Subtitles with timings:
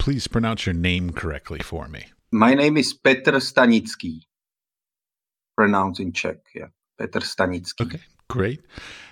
[0.00, 2.06] please pronounce your name correctly for me?
[2.32, 4.22] My name is Petr Stanický.
[5.56, 6.68] Pronounced in Czech, yeah.
[6.98, 7.82] Petr Stanický.
[7.82, 8.62] Okay, great.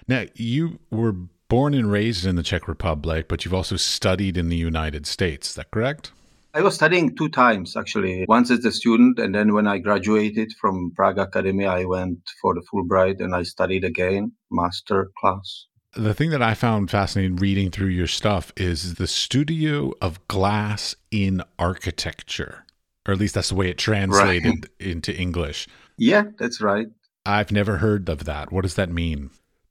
[0.09, 1.14] Now, you were
[1.48, 5.50] born and raised in the Czech Republic, but you've also studied in the United States.
[5.50, 6.12] Is that correct?
[6.54, 8.24] I was studying two times actually.
[8.27, 12.55] Once as a student, and then when I graduated from Prague Academy, I went for
[12.55, 15.66] the Fulbright and I studied again, master class.
[15.98, 20.95] The thing that I found fascinating reading through your stuff is the studio of glass
[21.11, 22.65] in architecture,
[23.05, 24.71] or at least that's the way it translated right.
[24.79, 25.66] into English.
[25.97, 26.87] Yeah, that's right.
[27.27, 28.52] I've never heard of that.
[28.52, 29.30] What does that mean?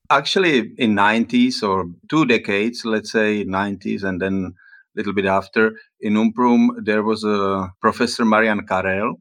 [0.10, 5.80] Actually, in 90s or two decades, let's say 90s, and then a little bit after,
[6.02, 9.16] in Umprum, there was a Professor Marian Karel,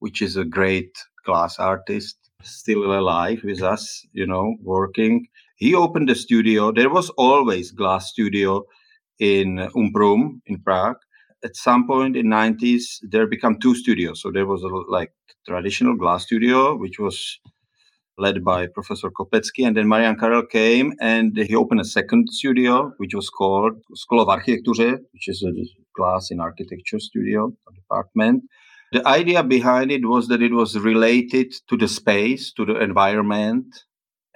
[0.00, 5.28] which is a great glass artist, still alive with us, you know, working.
[5.56, 6.70] He opened a studio.
[6.70, 8.64] There was always glass studio
[9.18, 10.98] in Umprum in Prague.
[11.44, 14.20] At some point in 90s, there became two studios.
[14.20, 15.12] So there was a like
[15.46, 17.38] traditional glass studio, which was
[18.18, 19.66] led by Professor Kopecký.
[19.66, 24.20] And then Marian Karel came and he opened a second studio, which was called School
[24.20, 25.52] of Architecture, which is a
[25.96, 28.44] glass in architecture studio department.
[28.92, 33.66] The idea behind it was that it was related to the space, to the environment,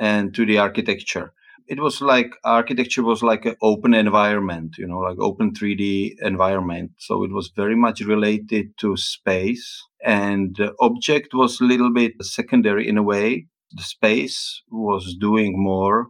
[0.01, 1.33] and to the architecture.
[1.69, 6.91] It was like architecture was like an open environment, you know, like open 3D environment.
[6.99, 9.81] So it was very much related to space.
[10.05, 15.55] And the object was a little bit secondary in a way the space was doing
[15.57, 16.09] more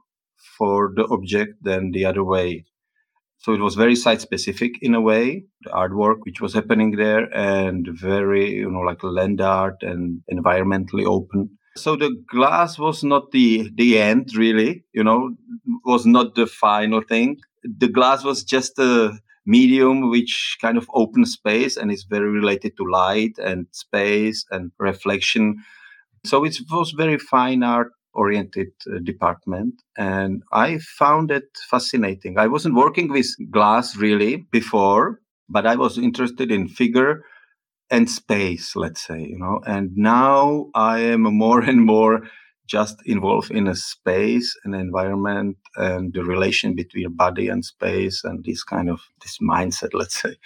[0.56, 2.64] for the object than the other way.
[3.38, 7.24] So it was very site specific in a way, the artwork which was happening there,
[7.34, 11.58] and very, you know, like land art and environmentally open.
[11.76, 14.84] So the glass was not the the end, really.
[14.92, 15.36] You know,
[15.84, 17.38] was not the final thing.
[17.62, 22.76] The glass was just a medium which kind of open space and is very related
[22.76, 25.56] to light and space and reflection
[26.24, 32.46] so it was very fine art oriented uh, department and i found it fascinating i
[32.46, 37.22] wasn't working with glass really before but i was interested in figure
[37.90, 42.22] and space let's say you know and now i am more and more
[42.66, 48.44] just involved in a space and environment and the relation between body and space and
[48.44, 50.36] this kind of this mindset let's say.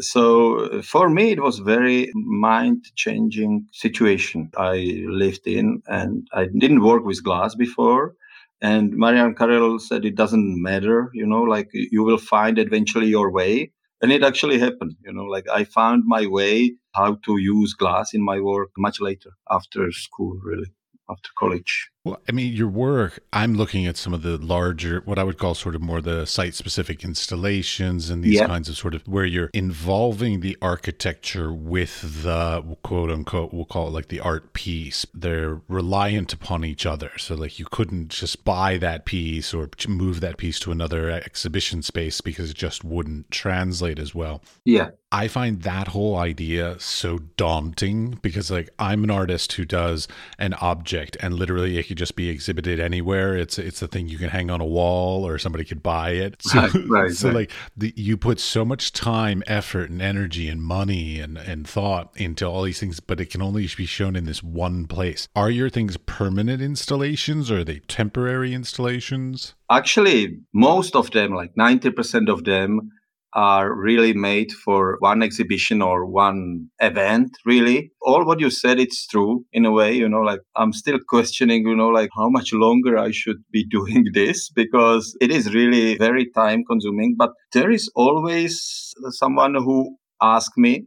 [0.00, 6.82] So for me it was very mind changing situation i lived in and i didn't
[6.82, 8.14] work with glass before.
[8.62, 13.30] And marian karel said it doesn't matter you know like you will find eventually your
[13.30, 17.74] way and it actually happened you know like i found my way how to use
[17.74, 20.70] glass in my work much later after school really
[21.08, 21.90] after college.
[22.06, 25.38] Well, I mean, your work, I'm looking at some of the larger, what I would
[25.38, 28.46] call sort of more the site specific installations and these yep.
[28.46, 33.88] kinds of sort of where you're involving the architecture with the quote unquote, we'll call
[33.88, 35.04] it like the art piece.
[35.12, 37.10] They're reliant upon each other.
[37.18, 41.82] So, like, you couldn't just buy that piece or move that piece to another exhibition
[41.82, 44.44] space because it just wouldn't translate as well.
[44.64, 44.90] Yeah.
[45.10, 50.06] I find that whole idea so daunting because, like, I'm an artist who does
[50.38, 53.36] an object and literally it could just be exhibited anywhere.
[53.36, 56.36] It's it's a thing you can hang on a wall or somebody could buy it.
[56.46, 57.34] So, right, right, so right.
[57.34, 62.12] like, the, you put so much time, effort, and energy and money and and thought
[62.14, 65.28] into all these things, but it can only be shown in this one place.
[65.34, 69.54] Are your things permanent installations or are they temporary installations?
[69.70, 72.92] Actually, most of them, like ninety percent of them,
[73.36, 77.92] are really made for one exhibition or one event really.
[78.00, 81.66] All what you said it's true in a way you know like i'm still questioning
[81.66, 85.96] you know like how much longer i should be doing this because it is really
[85.98, 87.14] very time consuming.
[87.18, 90.86] But there is always someone who asks me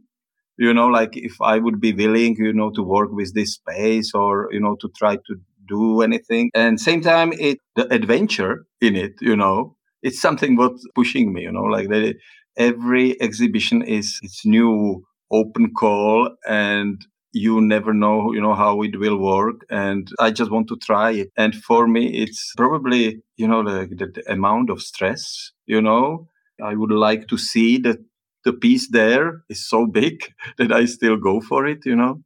[0.58, 4.12] you know like if i would be willing you know to work with this space
[4.14, 5.36] or you know to try to
[5.68, 6.50] do anything.
[6.54, 11.42] And same time it the adventure in it you know it's something what's pushing me
[11.42, 12.14] you know like they
[12.56, 18.98] every exhibition is it's new open call and you never know you know how it
[18.98, 21.30] will work and i just want to try it.
[21.36, 26.28] And for me it's probably you know the, the, amount of stress you know.
[26.62, 27.98] I would like to see that
[28.44, 32.22] the piece there is so big that i still go for it you know.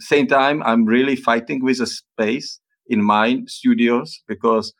[0.00, 4.74] Same time i'm really fighting with a space in my studios because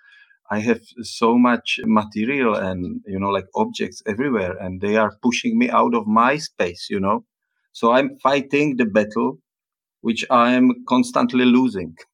[0.50, 5.58] I have so much material and, you know, like objects everywhere and they are pushing
[5.58, 7.24] me out of my space, you know.
[7.72, 9.38] So I'm fighting the battle,
[10.02, 11.96] which I'm constantly losing.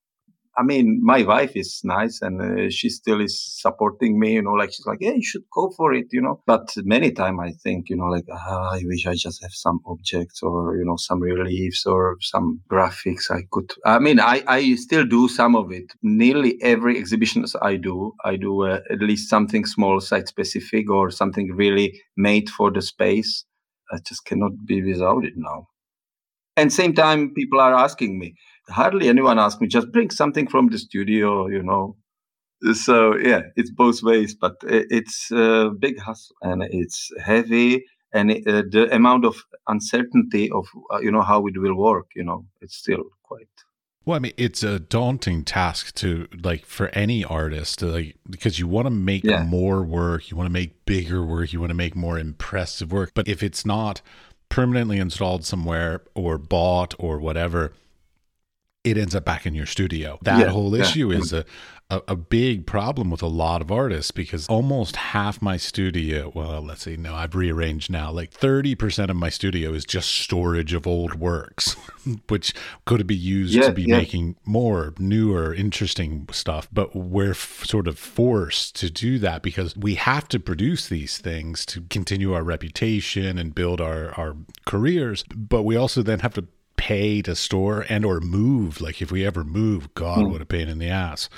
[0.59, 4.53] I mean, my wife is nice and uh, she still is supporting me, you know,
[4.53, 6.43] like she's like, yeah, you should go for it, you know.
[6.47, 9.81] But many time I think, you know, like, ah, I wish I just have some
[9.87, 13.71] objects or, you know, some reliefs or some graphics I could.
[13.85, 15.93] I mean, I, I still do some of it.
[16.03, 21.11] Nearly every exhibition I do, I do uh, at least something small, site specific or
[21.13, 23.45] something really made for the space.
[23.93, 25.69] I just cannot be without it now.
[26.57, 28.35] And same time, people are asking me,
[28.69, 31.97] hardly anyone asks me, just bring something from the studio, you know.
[32.73, 38.47] So yeah, it's both ways, but it's a big hustle and it's heavy, and it,
[38.49, 39.37] uh, the amount of
[39.69, 43.47] uncertainty of uh, you know how it will work, you know, it's still quite.
[44.05, 48.67] Well, I mean, it's a daunting task to like for any artist, like because you
[48.67, 49.45] want to make yeah.
[49.45, 53.13] more work, you want to make bigger work, you want to make more impressive work,
[53.15, 54.01] but if it's not
[54.49, 57.73] permanently installed somewhere or bought or whatever
[58.85, 60.19] it ends up back in your studio.
[60.23, 61.19] That yeah, whole issue yeah.
[61.19, 61.45] is a,
[61.91, 66.63] a, a, big problem with a lot of artists because almost half my studio, well,
[66.63, 68.11] let's see, no, I've rearranged now.
[68.13, 71.75] Like 30% of my studio is just storage of old works,
[72.29, 72.55] which
[72.85, 76.69] could be used yeah, to be making more newer, interesting stuff.
[76.73, 81.19] But we're f- sort of forced to do that because we have to produce these
[81.19, 84.37] things to continue our reputation and build our, our
[84.67, 85.25] careers.
[85.35, 86.47] But we also then have to
[86.89, 88.81] pay to store and or move.
[88.81, 90.31] Like if we ever move god mm.
[90.31, 91.29] what a pain in the ass.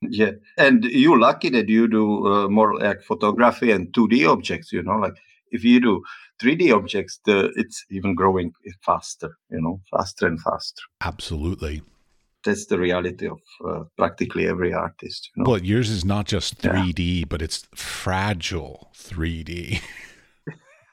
[0.00, 0.32] Yeah.
[0.56, 4.98] And you're lucky that you do uh, more like photography and 2d objects you know?
[5.06, 5.18] Like
[5.50, 6.02] if you do
[6.42, 9.80] 3d objects the, it's even growing faster you know?
[9.90, 10.82] Faster and faster.
[11.02, 11.82] Absolutely.
[12.44, 15.50] That's the reality of uh, practically every artist you know?
[15.50, 17.24] well yours is not just 3d yeah.
[17.28, 19.82] but it's fragile 3d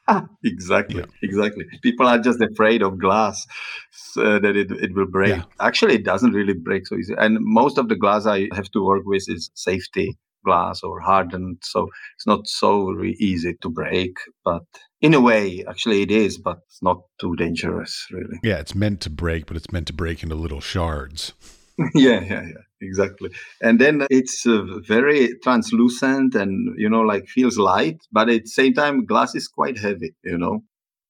[0.44, 1.06] exactly, yeah.
[1.22, 1.66] exactly.
[1.82, 3.46] People are just afraid of glass
[3.92, 5.36] so uh, that it, it will break.
[5.36, 5.44] Yeah.
[5.60, 7.14] Actually, it doesn't really break so easy.
[7.18, 11.58] And most of the glass I have to work with is safety glass or hardened.
[11.64, 14.16] So it's not so really easy to break.
[14.44, 14.64] But
[15.02, 18.40] in a way, actually, it is, but it's not too dangerous, really.
[18.44, 21.34] Yeah, it's meant to break, but it's meant to break into little shards.
[21.96, 23.32] yeah, yeah, yeah, exactly.
[23.62, 28.50] And then it's uh, very translucent and, you know, like feels light, but at the
[28.50, 30.64] same time, glass is quite heavy, you know.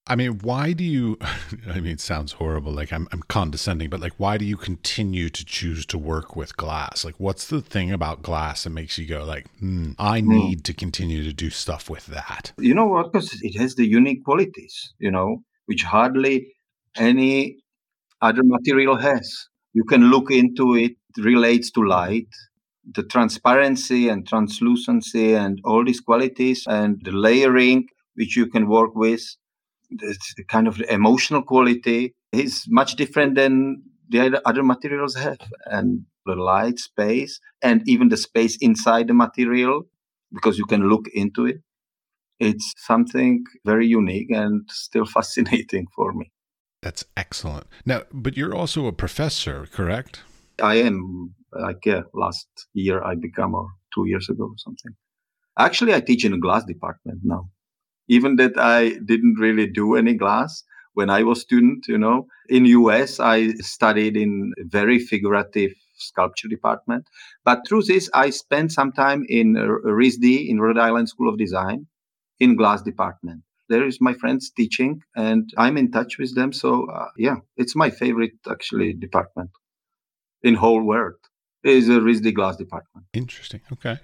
[0.05, 1.17] I mean, why do you?
[1.69, 2.71] I mean, it sounds horrible.
[2.71, 6.57] Like I'm, I'm condescending, but like, why do you continue to choose to work with
[6.57, 7.05] glass?
[7.05, 10.29] Like, what's the thing about glass that makes you go like, hmm, I hmm.
[10.29, 10.63] need mm.
[10.63, 12.53] to continue to do stuff with that?
[12.57, 13.11] You know what?
[13.11, 16.53] Because it has the unique qualities, you know, which hardly
[16.95, 17.57] any
[18.21, 22.27] other material has you can look into it, relates to light
[22.93, 27.85] the transparency and translucency and all these qualities and the layering
[28.15, 29.21] which you can work with
[29.91, 30.15] the
[30.47, 35.39] kind of emotional quality is much different than the other materials have.
[35.65, 39.83] And the light space and even the space inside the material
[40.31, 41.57] because you can look into it
[42.39, 46.31] it's something very unique and still fascinating for me
[46.81, 47.67] that's excellent.
[47.85, 50.23] Now, but you're also a professor, correct?
[50.61, 51.35] I am.
[51.51, 54.93] Like yeah, last year I became, or two years ago, or something.
[55.57, 57.49] Actually, I teach in a glass department now.
[58.07, 61.87] Even that I didn't really do any glass when I was student.
[61.87, 67.05] You know, in US I studied in very figurative sculpture department.
[67.43, 71.87] But truth is, I spent some time in RISD in Rhode Island School of Design
[72.39, 76.51] in glass department there is my friends teaching and i'm in touch with them.
[76.53, 79.51] So uh, yeah it's my favorite actually department
[80.43, 81.15] in whole world
[81.63, 83.05] is a RISD glass department.
[83.13, 83.61] Interesting.
[83.73, 83.99] Okay.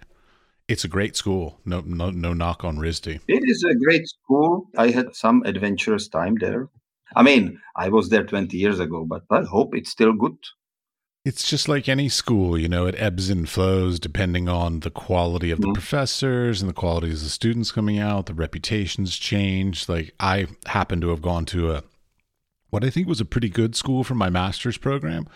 [0.67, 1.59] It's a great school.
[1.65, 4.67] No no no knock on RISD it is a great school.
[4.77, 6.69] I had some adventurous time there.
[7.15, 10.37] I mean i was there 20 years ago but i hope it's still good
[11.25, 15.49] it's just like any school, you know, it ebbs and flows depending on the quality
[15.49, 15.73] of the mm-hmm.
[15.73, 18.27] professors and the quality of the students coming out.
[18.27, 19.89] The reputations change.
[19.89, 21.83] Like, I happen to have gone to a
[22.69, 25.27] what I think was a pretty good school for my master's program,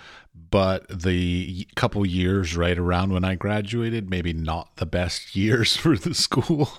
[0.52, 5.98] but the couple years right around when I graduated, maybe not the best years for
[5.98, 6.70] the school.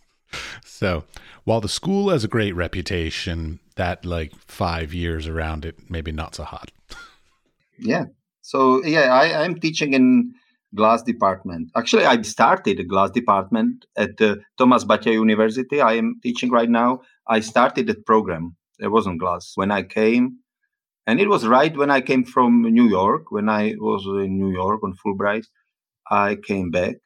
[0.64, 1.04] so,
[1.42, 6.36] while the school has a great reputation, that like five years around it, maybe not
[6.36, 6.70] so hot.
[7.78, 8.04] Yeah,
[8.44, 10.34] so yeah, I, I'm teaching in
[10.74, 11.70] glass department.
[11.74, 15.80] Actually, I started glass department at the Tomáš Baťa University.
[15.80, 17.00] I am teaching right now.
[17.26, 18.54] I started that program.
[18.78, 20.40] It wasn't glass when I came,
[21.06, 23.30] and it was right when I came from New York.
[23.30, 25.46] When I was in New York on Fulbright,
[26.10, 26.96] I came back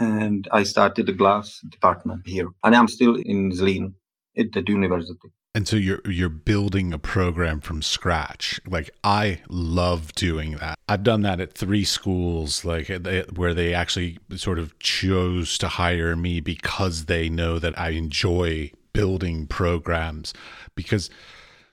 [0.00, 3.94] and I started the glass department here, and I'm still in Zlín
[4.36, 5.30] at the university.
[5.54, 8.58] And so you're you're building a program from scratch.
[8.66, 10.78] Like I love doing that.
[10.88, 12.88] I've done that at three schools, like
[13.34, 18.72] where they actually sort of chose to hire me because they know that I enjoy
[18.94, 20.32] building programs.
[20.74, 21.10] Because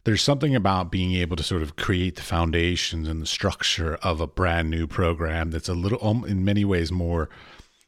[0.03, 4.19] there's something about being able to sort of create the foundations and the structure of
[4.19, 7.29] a brand new program that's a little, in many ways, more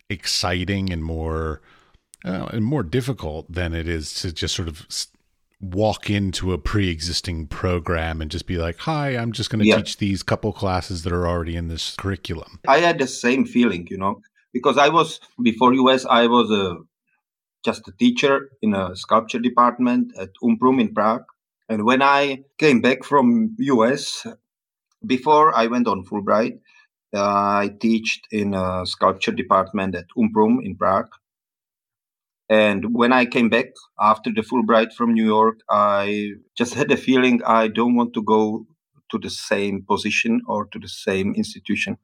[0.09, 1.61] exciting and more
[2.23, 4.85] uh, and more difficult than it is to just sort of
[5.61, 9.77] walk into a pre-existing program and just be like hi i'm just going to yeah.
[9.77, 12.59] teach these couple classes that are already in this curriculum.
[12.67, 14.21] I had the same feeling you know
[14.53, 16.77] because i was before us i was a
[17.63, 21.25] just a teacher in a sculpture department at umprum in prague.
[21.69, 24.25] And when i came back from us
[25.05, 26.59] before i went on fulbright
[27.13, 31.13] uh, i taught in a sculpture department at umprum in prague
[32.51, 33.67] and when I came back
[33.97, 38.21] after the Fulbright from New York, I just had a feeling I don't want to
[38.21, 38.67] go
[39.09, 41.97] to the same position or to the same institution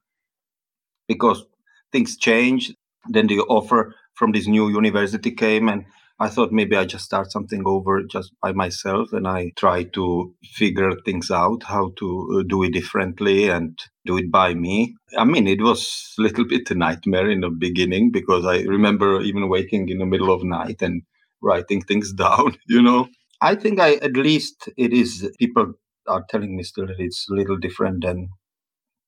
[1.06, 1.46] because
[1.92, 2.76] things changed.
[3.10, 5.84] Then the offer from this new university came, and
[6.20, 10.34] I thought maybe I just start something over just by myself and I try to
[10.54, 14.96] figure things out, how to uh, do it differently and do it by me.
[15.16, 19.22] I mean, it was a little bit a nightmare in the beginning because I remember
[19.22, 21.04] even waking in the middle of night and
[21.42, 23.08] writing things down, you know.
[23.42, 25.74] I think I at least it is people
[26.08, 28.30] are telling me still that it's a little different than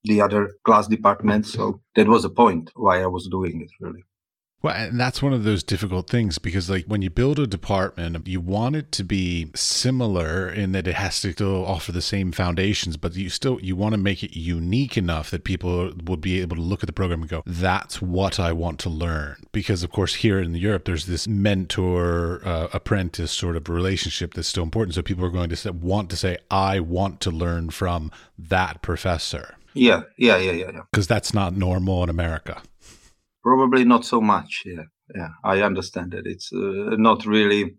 [0.03, 1.53] the other class departments.
[1.53, 4.03] So that was a point why I was doing it really.
[4.61, 8.27] Well, and that's one of those difficult things because, like, when you build a department,
[8.27, 12.33] you want it to be similar in that it has to still offer the same
[12.33, 16.41] foundations, but you still you want to make it unique enough that people would be
[16.41, 19.81] able to look at the program and go, "That's what I want to learn." Because,
[19.81, 24.63] of course, here in Europe, there's this mentor uh, apprentice sort of relationship that's still
[24.63, 24.95] important.
[24.95, 28.81] So people are going to say, want to say, "I want to learn from that
[28.81, 30.81] professor." Yeah, yeah, yeah, yeah, yeah.
[30.91, 32.61] Because that's not normal in America.
[33.43, 34.63] Probably not so much.
[34.65, 34.83] Yeah,
[35.15, 35.29] yeah.
[35.43, 37.75] I understand that it's uh, not really,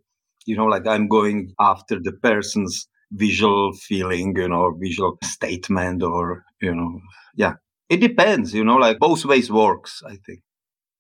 [0.46, 6.44] you know, like I'm going after the person's visual feeling, you know, visual statement, or
[6.60, 7.00] you know,
[7.36, 7.54] yeah.
[7.88, 10.02] It depends, you know, like both ways works.
[10.06, 10.40] I think.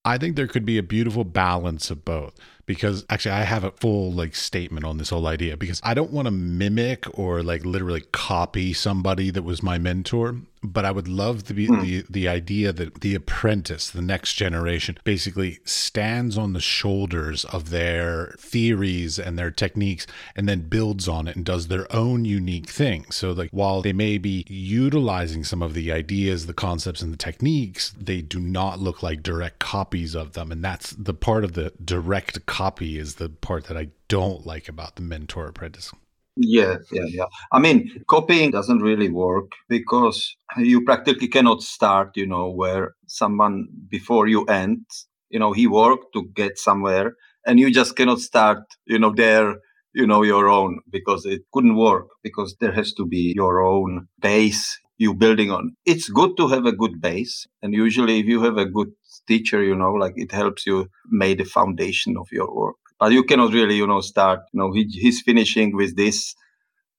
[0.04, 3.70] I think there could be a beautiful balance of both because actually I have a
[3.72, 7.66] full like statement on this whole idea because I don't want to mimic or like
[7.66, 11.80] literally copy somebody that was my mentor, but I would love to be mm.
[11.80, 17.70] the the idea that the apprentice, the next generation, basically stands on the shoulders of
[17.70, 22.68] their theories and their techniques and then builds on it and does their own unique
[22.68, 23.06] thing.
[23.10, 27.18] So like while they may be utilizing some of the ideas, the concepts and the
[27.18, 31.52] techniques, they do not look like direct copies of them and that's the part of
[31.54, 35.92] the direct copy is the part that I don't like about the mentor apprentice.
[36.42, 37.26] Yeah, yeah, yeah.
[37.52, 43.68] I mean, copying doesn't really work because you practically cannot start, you know, where someone
[43.88, 44.86] before you end,
[45.28, 47.14] you know, he worked to get somewhere
[47.46, 49.56] and you just cannot start, you know, there,
[49.92, 54.08] you know, your own because it couldn't work because there has to be your own
[54.20, 55.76] base you building on.
[55.84, 57.46] It's good to have a good base.
[57.62, 58.92] And usually if you have a good
[59.28, 62.76] teacher, you know, like it helps you make the foundation of your work.
[63.00, 66.34] But you cannot really, you know, start, you know, he, he's finishing with this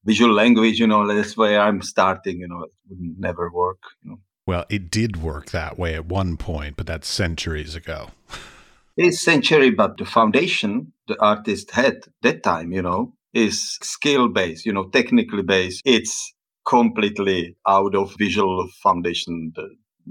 [0.04, 4.12] visual language, you know, that's where I'm starting, you know, it would never work, you
[4.12, 4.20] know.
[4.48, 8.10] Well, it did work that way at one point, but that's centuries ago.
[8.98, 14.66] it's century, but the foundation the artist had that time, you know, is skill based,
[14.66, 15.84] you know, technically based.
[15.86, 16.34] It's
[16.68, 19.70] completely out of visual foundation that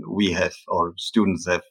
[0.09, 1.63] we have or students have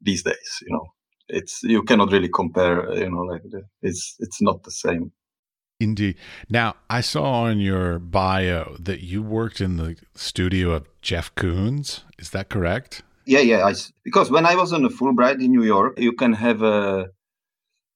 [0.00, 0.86] these days you know
[1.28, 3.42] it's you cannot really compare you know like
[3.82, 5.12] it's it's not the same.
[5.78, 6.16] Indeed.
[6.48, 12.02] Now i saw on your bio that you worked in the studio of jeff koons.
[12.18, 13.02] Is that correct?
[13.26, 16.32] Yeah yeah I, because when i was on a fulbright in new york you can
[16.32, 17.08] have a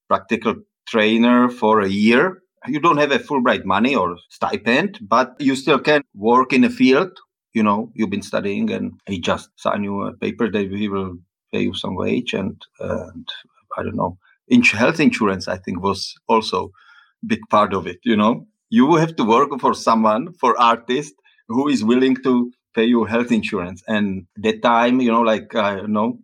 [0.07, 0.55] practical
[0.87, 2.41] trainer for a year.
[2.67, 6.69] You don't have a fulbright money or stipend but you still can work in a
[6.69, 7.17] field.
[7.53, 11.17] You know you've been studying and he just sign you a paper that he will
[11.51, 13.27] pay you some wage and, and
[13.77, 14.17] I don't know.
[14.73, 16.71] Health insurance, I think, was also
[17.23, 17.99] a big part of it.
[18.03, 21.13] You know, you have to work for someone, for artist
[21.47, 23.83] who is willing to pay you health insurance.
[23.87, 26.19] And that time, you know, like I don't know,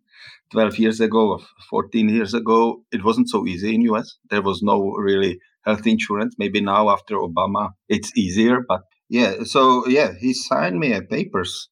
[0.51, 4.17] 12 years ago or 14 years ago, it wasn't so easy in US.
[4.29, 6.36] There was no really health insurance.
[6.38, 8.62] Maybe now after Obama, it's easier.
[8.67, 11.69] But yeah, so yeah, he signed me a papers.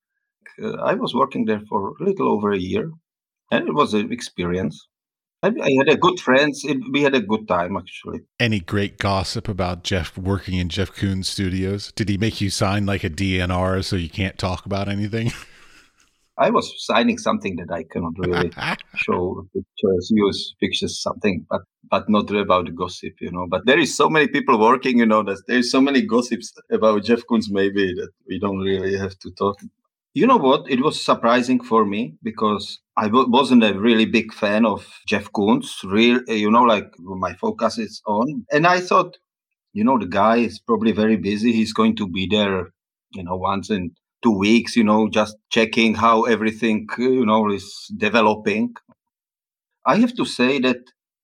[0.62, 2.92] Uh, I was working there for a little over a year
[3.52, 4.88] and it was an experience.
[5.44, 6.64] I, I had a good friends.
[6.64, 8.22] It, we had a good time actually.
[8.40, 11.92] Any great gossip about Jeff working in Jeff Koons studios?
[11.92, 15.32] Did he make you sign like a DNR so you can't talk about anything?
[16.38, 18.52] I was signing something that I cannot really
[18.96, 23.46] show pictures, use pictures, something, but but not really about the gossip, you know.
[23.50, 27.06] But there is so many people working, you know, that there's so many gossips about
[27.06, 29.60] Jeff Koons maybe that we don't really have to talk.
[30.16, 30.66] You know what?
[30.70, 35.32] It was surprising for me because I w- wasn't a really big fan of Jeff
[35.32, 35.84] Koons.
[35.84, 39.18] Real, eh, you know, like my focus is on, and I thought,
[39.74, 41.54] you know, the guy is probably very busy.
[41.54, 42.74] He's going to be there,
[43.14, 43.92] you know, once in
[44.24, 47.68] two weeks, you know, just checking how everything, you know, is
[47.98, 48.76] developing.
[49.86, 50.78] I have to say that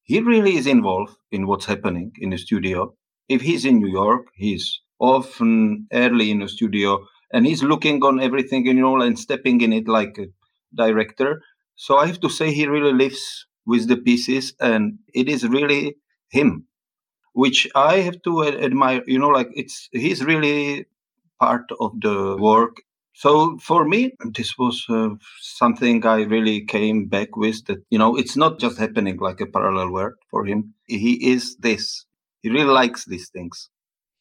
[0.04, 2.96] he really is involved in what's happening in the studio.
[3.30, 8.20] If he's in New York, he's often early in the studio and he's looking on
[8.22, 10.28] everything, you know, and stepping in it like a
[10.76, 11.42] director.
[11.76, 15.96] So I have to say he really lives with the pieces and it is really
[16.30, 16.66] him,
[17.34, 20.86] which I have to admire, you know, like it's, he's really
[21.40, 22.78] part of the work
[23.14, 25.10] so for me, this was uh,
[25.40, 29.46] something I really came back with that, you know, it's not just happening like a
[29.46, 30.74] parallel world for him.
[30.88, 32.06] He is this.
[32.42, 33.70] He really likes these things.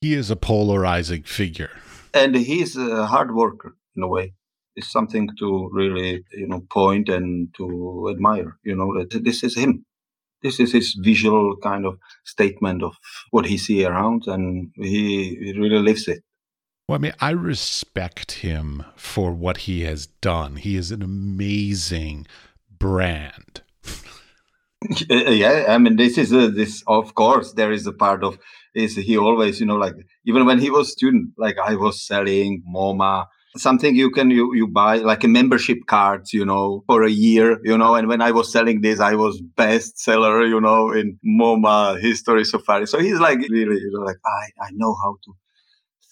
[0.01, 1.71] He is a polarizing figure.
[2.13, 4.35] And he's a hard worker in a way.
[4.77, 9.57] It's something to really, you know, point and to admire, you know, that this is
[9.57, 9.85] him.
[10.43, 12.95] This is his visual kind of statement of
[13.31, 16.23] what he see around and he, he really lives it.
[16.89, 20.57] Well, I mean, I respect him for what he has done.
[20.57, 22.27] He is an amazing
[22.69, 23.63] brand.
[25.11, 26.83] Uh, yeah, I mean, this is a, this.
[26.87, 28.39] Of course, there is a part of
[28.75, 29.95] is he always, you know, like
[30.27, 34.67] even when he was student, like I was selling MoMA, something you can you you
[34.67, 37.95] buy like a membership cards, you know, for a year, you know.
[37.95, 42.45] And when I was selling this, I was best seller you know, in MoMA history
[42.45, 42.87] safari.
[42.87, 45.33] So he's like really, you know, like I I know how to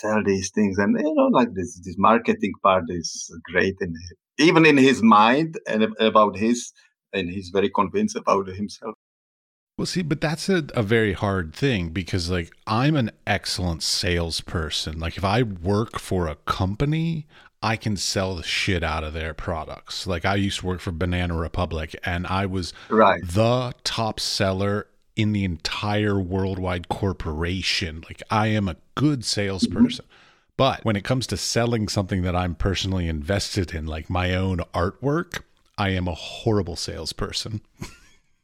[0.00, 3.10] sell these things and you know like this this marketing part is
[3.50, 3.94] great and
[4.38, 6.72] even in his mind and about his
[7.12, 8.94] and he's very convinced about himself
[9.76, 14.98] well see but that's a, a very hard thing because like i'm an excellent salesperson
[14.98, 17.26] like if i work for a company
[17.62, 20.06] I can sell the shit out of their products.
[20.06, 23.20] Like I used to work for Banana Republic and I was right.
[23.26, 28.04] the top seller in the entire worldwide corporation.
[28.08, 30.04] Like I am a good salesperson.
[30.04, 30.14] Mm-hmm.
[30.56, 34.58] But when it comes to selling something that I'm personally invested in, like my own
[34.74, 35.42] artwork,
[35.78, 37.62] I am a horrible salesperson.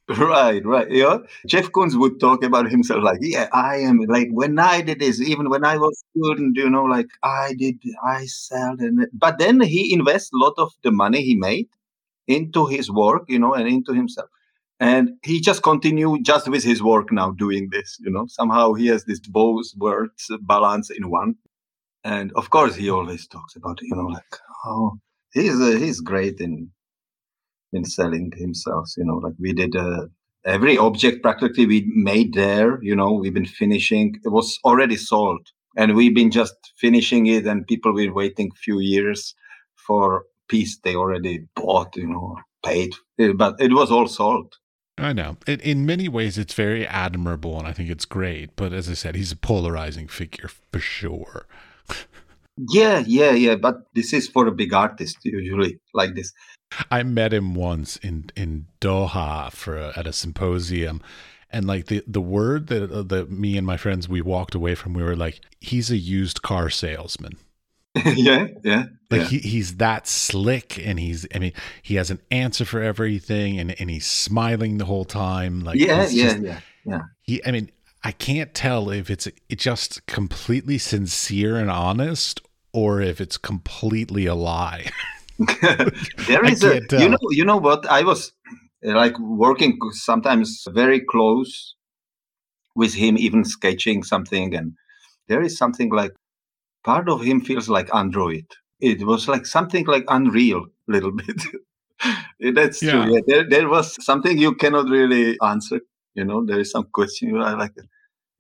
[0.09, 0.91] right, right.
[0.91, 1.19] Yeah.
[1.47, 5.21] Jeff Koons would talk about himself like, yeah, I am like when I did this,
[5.21, 9.61] even when I was student, you know, like I did, I sell, and but then
[9.61, 11.69] he invests a lot of the money he made
[12.27, 14.31] into his work, you know, and into himself
[14.81, 18.87] and he just continued just with his work now doing this you know somehow he
[18.87, 21.35] has this both words balance in one
[22.03, 24.99] and of course he always talks about you know like oh
[25.33, 26.71] he's uh, he's great in
[27.75, 30.07] in selling himself you know like we did uh,
[30.45, 35.49] every object practically we made there you know we've been finishing it was already sold
[35.77, 39.35] and we've been just finishing it and people were waiting a few years
[39.75, 42.95] for piece they already bought you know paid
[43.37, 44.55] but it was all sold
[44.97, 45.37] I know.
[45.47, 48.55] In, in many ways, it's very admirable, and I think it's great.
[48.55, 51.47] But as I said, he's a polarizing figure for sure.
[52.71, 53.57] yeah, yeah, yeah.
[53.57, 56.33] But this is for a big artist usually like this.
[56.91, 61.03] I met him once in in Doha for a, at a symposium,
[61.51, 64.75] and like the the word that uh, that me and my friends we walked away
[64.75, 67.39] from, we were like, he's a used car salesman.
[68.17, 68.87] yeah, yeah.
[69.09, 69.27] Like yeah.
[69.29, 73.79] he, he's that slick and he's I mean, he has an answer for everything and,
[73.81, 75.61] and he's smiling the whole time.
[75.61, 76.61] Like Yeah, yeah, just, yeah.
[76.85, 77.03] Yeah.
[77.23, 77.71] He I mean,
[78.03, 82.41] I can't tell if it's it's just completely sincere and honest
[82.73, 84.91] or if it's completely a lie.
[86.29, 87.01] there is a tell.
[87.01, 87.87] you know you know what?
[87.87, 88.33] I was
[88.87, 91.75] uh, like working sometimes very close
[92.77, 94.75] with him even sketching something and
[95.29, 96.13] there is something like
[96.85, 98.47] part of him feels like android.
[98.81, 101.43] It was like something like unreal a little bit.
[102.55, 102.91] That's yeah.
[102.91, 103.15] true.
[103.15, 105.81] Yeah, there, there was something you cannot really answer.
[106.15, 107.29] You know there is some question.
[107.29, 107.75] You like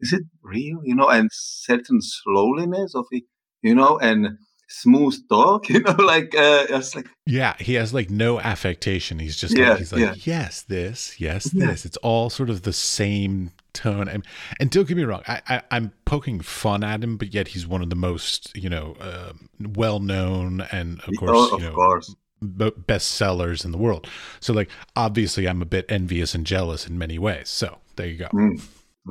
[0.00, 0.80] is it real?
[0.84, 3.24] You know and certain slowness of it
[3.62, 4.38] you know and
[4.80, 9.36] smooth talk you know like uh it's like yeah he has like no affectation he's
[9.36, 10.14] just yeah, like, he's like yeah.
[10.24, 11.66] yes this yes yeah.
[11.66, 14.08] this it's all sort of the same tone.
[14.08, 14.24] And,
[14.58, 17.66] and don't get me wrong, I, I, am poking fun at him, but yet he's
[17.66, 21.74] one of the most, you know, uh, well known and, of course, oh, you know,
[21.74, 22.14] course.
[22.40, 24.08] best sellers in the world.
[24.40, 27.50] So like obviously I'm a bit envious and jealous in many ways.
[27.50, 28.28] So there you go.
[28.28, 28.62] Mm.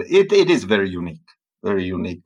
[0.10, 1.22] It it is very unique,
[1.64, 2.24] very unique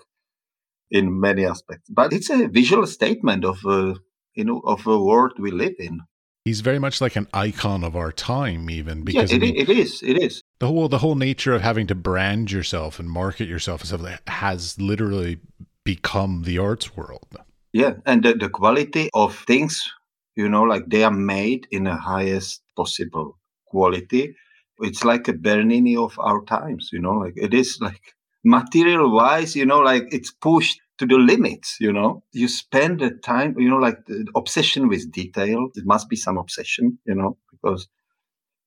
[0.91, 1.89] in many aspects.
[1.89, 3.95] But it's a visual statement of a
[4.36, 6.02] you know of a world we live in.
[6.45, 9.56] He's very much like an icon of our time, even because yeah, it, I mean,
[9.58, 10.02] it is.
[10.02, 13.82] It is the whole the whole nature of having to brand yourself and market yourself
[13.82, 15.39] and stuff has literally
[15.84, 17.38] become the arts world.
[17.73, 19.91] Yeah, and the, the quality of things,
[20.36, 24.36] you know, like they are made in the highest possible quality.
[24.80, 28.13] It's like a Bernini of our times, you know, like it is like
[28.47, 32.23] material wise, you know, like it's pushed to the limits, you know.
[32.31, 35.67] You spend the time, you know, like the obsession with detail.
[35.75, 37.88] It must be some obsession, you know, because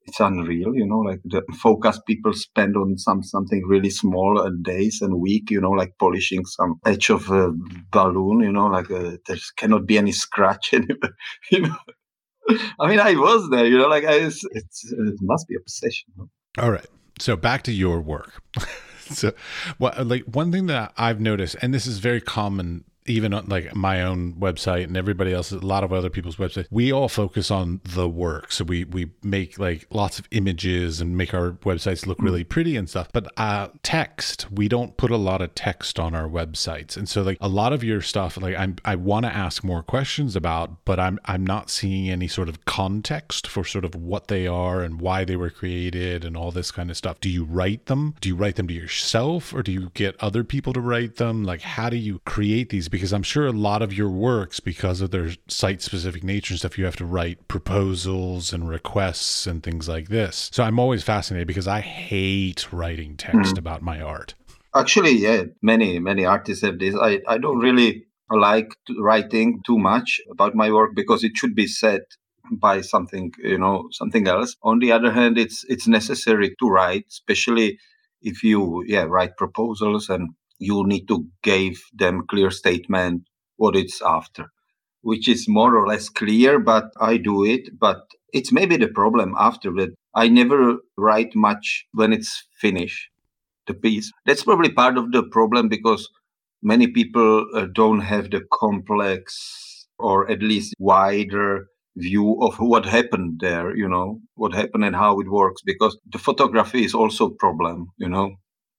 [0.06, 4.50] it's unreal, you know, like the focus people spend on some something really small a
[4.62, 7.50] days and week, you know, like polishing some edge of a
[7.90, 11.16] balloon, you know, like uh, there cannot be any scratch anywhere,
[11.50, 11.76] you know.
[12.80, 16.08] I mean, I was there, you know, like I, it's it must be obsession.
[16.58, 16.88] All right,
[17.18, 18.42] so back to your work.
[19.10, 19.32] so,
[19.78, 23.74] well, like one thing that I've noticed, and this is very common even on like
[23.74, 27.50] my own website and everybody else, a lot of other people's websites, we all focus
[27.50, 28.52] on the work.
[28.52, 32.76] So we we make like lots of images and make our websites look really pretty
[32.76, 33.08] and stuff.
[33.12, 37.22] But uh, text, we don't put a lot of text on our websites, and so
[37.22, 40.84] like a lot of your stuff, like I'm I want to ask more questions about,
[40.84, 44.82] but I'm I'm not seeing any sort of context for sort of what they are
[44.82, 47.20] and why they were created and all this kind of stuff.
[47.20, 48.14] Do you write them?
[48.20, 51.44] Do you write them to yourself, or do you get other people to write them?
[51.44, 52.89] Like how do you create these?
[52.90, 56.58] Because I'm sure a lot of your works, because of their site specific nature and
[56.58, 60.50] stuff, you have to write proposals and requests and things like this.
[60.52, 63.58] So I'm always fascinated because I hate writing text mm.
[63.58, 64.34] about my art.
[64.74, 66.94] Actually, yeah, many, many artists have this.
[66.94, 71.66] I, I don't really like writing too much about my work because it should be
[71.66, 72.02] said
[72.52, 77.04] by something you know something else on the other hand it's it's necessary to write
[77.08, 77.78] especially
[78.22, 83.24] if you yeah write proposals and you need to give them clear statement
[83.56, 84.46] what it's after
[85.02, 87.78] which is more or less clear but i do it.
[87.78, 89.90] But it's maybe the problem after that.
[90.14, 93.08] I never write much when it's finished
[93.66, 94.12] the piece.
[94.26, 96.08] That's probably part of the problem because
[96.62, 103.40] many people uh, don't have the complex or at least wider view of what happened
[103.40, 107.34] there you know what happened and how it works because the photography is also a
[107.34, 108.30] problem you know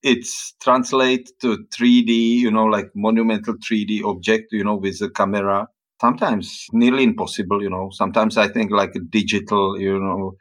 [0.04, 5.68] it's translate to 3D, you know, like monumental 3D object, you know, with a camera.
[6.00, 7.90] Sometimes nearly impossible, you know.
[7.92, 10.36] Sometimes I think like digital, you know,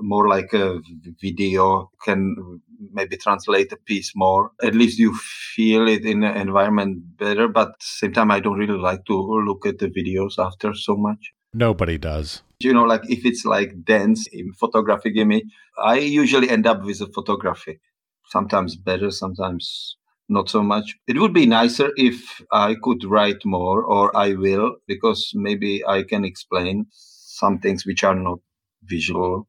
[0.00, 0.80] more like a
[1.22, 2.60] video can
[2.92, 4.50] maybe translate a piece more.
[4.62, 7.46] At least you feel it in the environment better.
[7.46, 11.32] But same time, I don't really like to look at the videos after so much.
[11.52, 12.42] Nobody does.
[12.58, 15.44] You know, like if it's like dense in photographic image,
[15.78, 17.78] I usually end up with a photography
[18.28, 19.96] sometimes better, sometimes
[20.28, 20.96] not so much.
[21.06, 26.02] It would be nicer if I could write more, or I will, because maybe I
[26.02, 28.38] can explain some things which are not
[28.84, 29.48] visual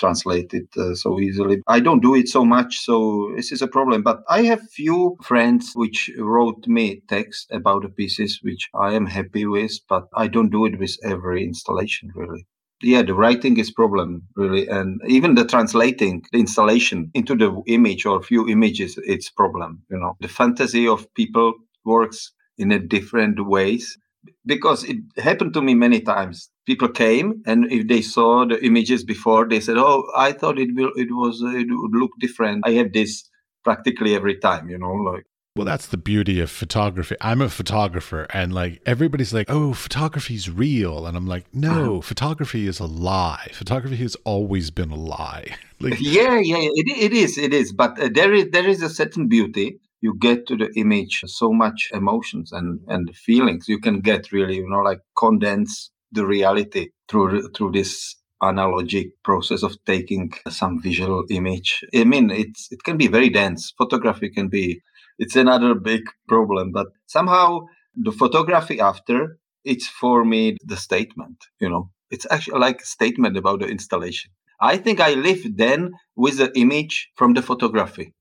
[0.00, 1.62] translated uh, so easily.
[1.68, 4.02] I don't do it so much, so this is a problem.
[4.02, 9.06] But I have few friends which wrote me text about the pieces which I am
[9.06, 12.46] happy with, but I don't do it with every installation really
[12.84, 18.04] yeah the writing is problem really and even the translating the installation into the image
[18.06, 20.16] or few images it's problem you know.
[20.20, 23.98] The fantasy of people works in a different ways
[24.46, 26.50] because it happened to me many times.
[26.66, 30.74] People came and if they saw the images before they said oh i thought it
[30.74, 32.62] will it was it would look different.
[32.66, 33.28] I have this
[33.64, 37.14] practically every time you know like well, that's the beauty of photography.
[37.20, 42.00] I'm a photographer, and like everybody's like, "Oh, photography's real," and I'm like, "No, uh-huh.
[42.00, 43.50] photography is a lie.
[43.52, 45.46] Photography has always been a lie."
[45.80, 47.72] like, yeah, yeah, it, it is, it is.
[47.72, 49.78] But uh, there is there is a certain beauty.
[50.00, 53.68] You get to the image so much emotions and and feelings.
[53.68, 59.62] You can get really, you know, like condense the reality through through this analogic process
[59.62, 61.84] of taking some visual image.
[61.94, 63.72] I mean, it's it can be very dense.
[63.78, 64.80] Photography can be
[65.18, 66.72] it's another big problem.
[66.72, 72.82] But somehow the photography after, it's for me the statement, you know, it's actually like
[72.82, 74.30] a statement about the installation.
[74.60, 78.14] I think I live then with the image from the photography.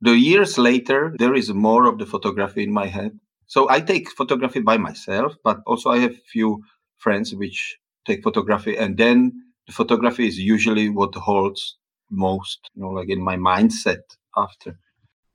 [0.00, 3.18] The years later, there is more of the photography in my head.
[3.46, 6.62] So I take photography by myself, but also I have few
[6.96, 9.32] friends which take photography and then
[9.66, 11.76] the photography is usually what holds
[12.10, 14.02] most, you know, like in my mindset
[14.36, 14.78] after.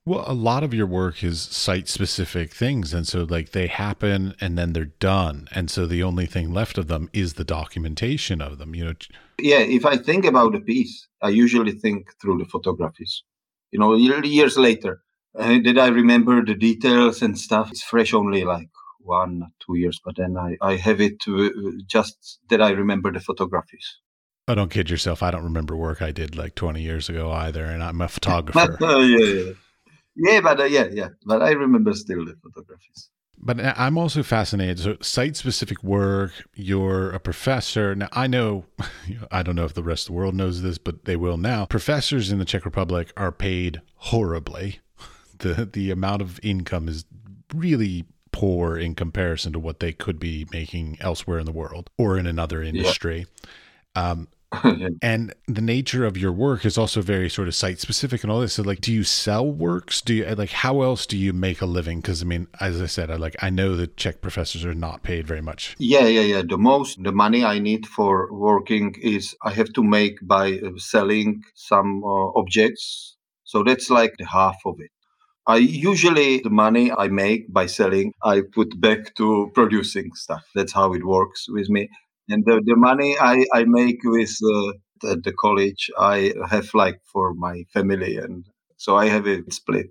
[0.07, 2.93] Well, a lot of your work is site specific things.
[2.93, 5.47] And so, like, they happen and then they're done.
[5.51, 8.93] And so, the only thing left of them is the documentation of them, you know.
[9.39, 13.23] Yeah, if I think about a piece, I usually think through the photographies.
[13.71, 15.01] You know, years later,
[15.37, 17.71] uh, did I remember the details and stuff?
[17.71, 21.49] It's fresh only like one, two years, but then I, I have it uh,
[21.87, 23.97] just that I remember the photographies.
[24.47, 25.23] Oh, don't kid yourself.
[25.23, 27.65] I don't remember work I did like 20 years ago either.
[27.65, 28.77] And I'm a photographer.
[28.83, 29.51] uh, yeah, yeah.
[30.15, 31.09] Yeah, but uh, yeah, yeah.
[31.25, 33.09] But I remember still the photographies.
[33.37, 34.79] But I'm also fascinated.
[34.79, 37.93] So, site specific work, you're a professor.
[37.93, 38.65] Now, I know,
[39.31, 41.65] I don't know if the rest of the world knows this, but they will now.
[41.65, 44.79] Professors in the Czech Republic are paid horribly.
[45.39, 47.03] The, the amount of income is
[47.53, 52.17] really poor in comparison to what they could be making elsewhere in the world or
[52.17, 53.25] in another industry.
[53.95, 54.11] Yeah.
[54.11, 54.27] Um,
[55.01, 58.39] and the nature of your work is also very sort of site specific and all
[58.39, 58.53] this.
[58.53, 60.01] So, like, do you sell works?
[60.01, 62.01] Do you like how else do you make a living?
[62.01, 65.03] Because I mean, as I said, I like I know that Czech professors are not
[65.03, 65.75] paid very much.
[65.79, 66.41] Yeah, yeah, yeah.
[66.47, 70.71] The most the money I need for working is I have to make by uh,
[70.77, 73.17] selling some uh, objects.
[73.43, 74.91] So that's like the half of it.
[75.47, 80.43] I usually the money I make by selling I put back to producing stuff.
[80.55, 81.89] That's how it works with me
[82.29, 87.01] and the, the money I, I make with uh, the, the college I have like
[87.11, 88.45] for my family and
[88.77, 89.89] so I have it split.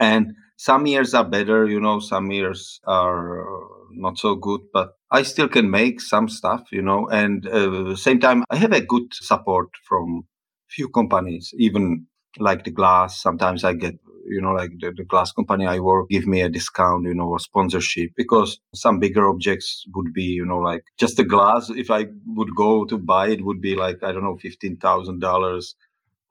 [0.00, 3.44] And some years are better you know some years are
[3.90, 8.20] not so good but I still can make some stuff you know and uh, same
[8.20, 10.26] time I have a good support from
[10.70, 12.06] few companies even
[12.38, 13.96] like the glass sometimes I get
[14.28, 17.28] you know, like the, the glass company I work give me a discount, you know,
[17.28, 21.70] or sponsorship because some bigger objects would be, you know, like just the glass.
[21.70, 25.74] If I would go to buy it, would be like, I don't know, $15,000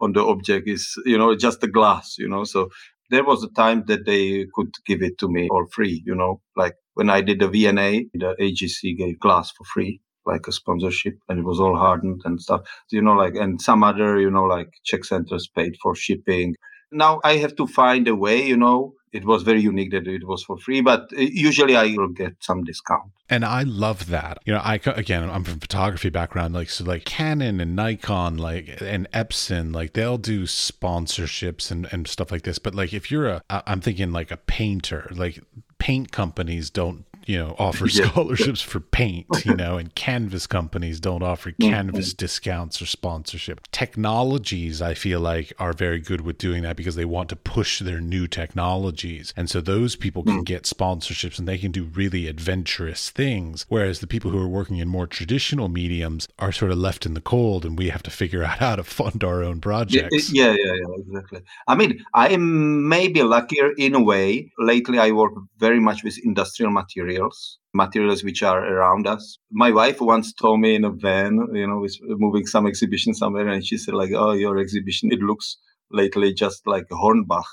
[0.01, 2.43] on the object is, you know, just the glass, you know.
[2.43, 2.69] So
[3.09, 6.41] there was a time that they could give it to me for free, you know,
[6.55, 11.15] like when I did the V&A, the AGC gave glass for free like a sponsorship
[11.27, 14.43] and it was all hardened and stuff you know like and some other you know
[14.43, 16.55] like Czech centers paid for shipping
[16.93, 18.95] now I have to find a way, you know.
[19.11, 22.33] It was very unique that it was for free, but uh, usually I will get
[22.39, 23.11] some discount.
[23.29, 24.39] And I love that.
[24.43, 28.81] You know, I again, I'm from photography background, like so, like Canon and Nikon, like
[28.81, 32.57] and Epson, like they'll do sponsorships and and stuff like this.
[32.57, 35.43] But like if you're a, I'm thinking like a painter, like
[35.77, 41.23] paint companies don't you know offer scholarships for paint you know and canvas companies don't
[41.23, 43.61] offer canvas discounts or sponsorship.
[43.71, 47.79] Technologies i feel like are very good with doing that because they want to push
[47.79, 49.33] their new technologies.
[49.35, 50.45] And so those people can mm.
[50.45, 54.77] get sponsorships and they can do really adventurous things whereas the people who are working
[54.77, 58.11] in more traditional mediums are sort of left in the cold and we have to
[58.11, 60.33] figure out how to fund our own projects.
[60.33, 61.41] yeah yeah yeah exactly.
[61.67, 64.51] I mean i am maybe luckier in a way.
[64.57, 69.37] Lately i work very much with industrial materials materials, materials which are around us.
[69.51, 73.47] My wife once told me in a van, you know, was moving some exhibition somewhere,
[73.47, 75.57] and she said like, "Oh, your exhibition, it looks
[75.91, 77.49] lately just like Hornbach."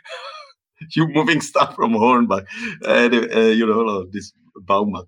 [0.96, 2.46] you moving stuff from Hornbach,
[2.86, 4.32] and uh, you know, this
[4.68, 5.06] Baumax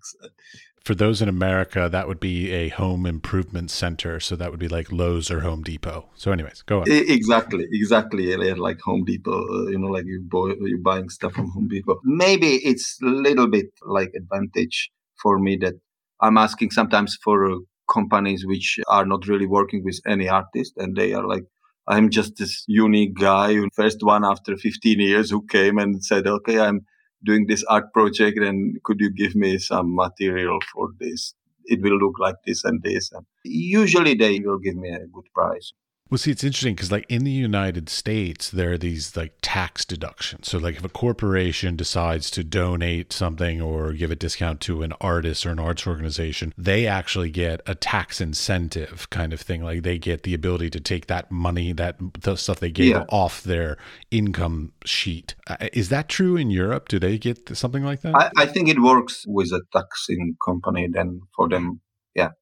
[0.85, 4.19] for those in America, that would be a home improvement center.
[4.21, 6.09] So that would be like Lowe's or Home Depot.
[6.15, 6.91] So, anyways, go on.
[6.91, 8.37] Exactly, exactly.
[8.55, 12.01] Like Home Depot, uh, you know, like you're buying stuff from Home Depot.
[12.05, 14.91] Maybe it's a little bit like advantage
[15.21, 15.75] for me that
[16.21, 17.57] I'm asking sometimes for uh,
[17.91, 21.45] companies which are not really working with any artist, and they are like,
[21.89, 26.61] I'm just this unique guy, first one after 15 years who came and said, okay,
[26.61, 26.87] I'm
[27.25, 31.35] doing this art project and could you give me some material for this?
[31.67, 35.27] It will look like this and this and usually they will give me a good
[35.35, 35.73] price
[36.13, 39.87] well, see, it's interesting because, like, in the United States, there are these like tax
[39.87, 40.47] deductions.
[40.47, 44.93] So, like, if a corporation decides to donate something or give a discount to an
[45.01, 49.63] artist or an arts organization, they actually get a tax incentive kind of thing.
[49.63, 53.05] Like, they get the ability to take that money, that the stuff they gave yeah.
[53.09, 53.79] off their
[54.11, 55.35] income sheet.
[55.47, 56.89] Uh, is that true in Europe?
[56.89, 58.15] Do they get something like that?
[58.15, 60.89] I, I think it works with a taxing company.
[60.93, 61.81] Then for them,
[62.15, 62.33] yeah,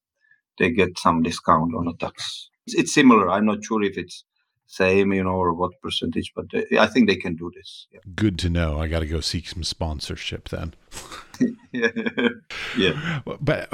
[0.59, 3.31] they get some discount on a tax it's, similar.
[3.31, 4.25] I'm not sure if it's
[4.71, 7.89] same, you know, or what percentage, but uh, I think they can do this.
[7.93, 8.01] Yeah.
[8.15, 8.81] Good to know.
[8.81, 10.75] I got to go seek some sponsorship then.
[11.73, 11.89] yeah,
[12.79, 13.21] yeah.
[13.25, 13.71] But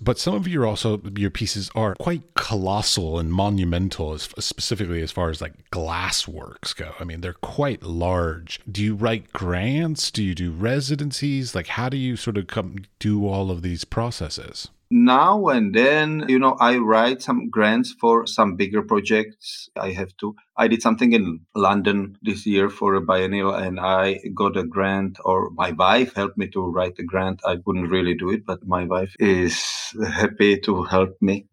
[0.00, 5.10] but some of your also your pieces are quite colossal and monumental, as, specifically as
[5.10, 6.92] far as like glass works go.
[7.00, 8.60] I mean, they're quite large.
[8.70, 10.10] Do you write grants?
[10.10, 11.54] Do you do residencies?
[11.54, 14.68] Like, how do you sort of come do all of these processes?
[14.90, 19.68] Now and then, you know, I write some grants for some bigger projects.
[19.76, 20.34] I have to.
[20.56, 25.18] I did something in London this year for a biennial and I got a grant
[25.24, 27.40] or my wife helped me to write the grant.
[27.46, 29.62] I couldn't really do it, but my wife is
[30.06, 31.46] happy to help me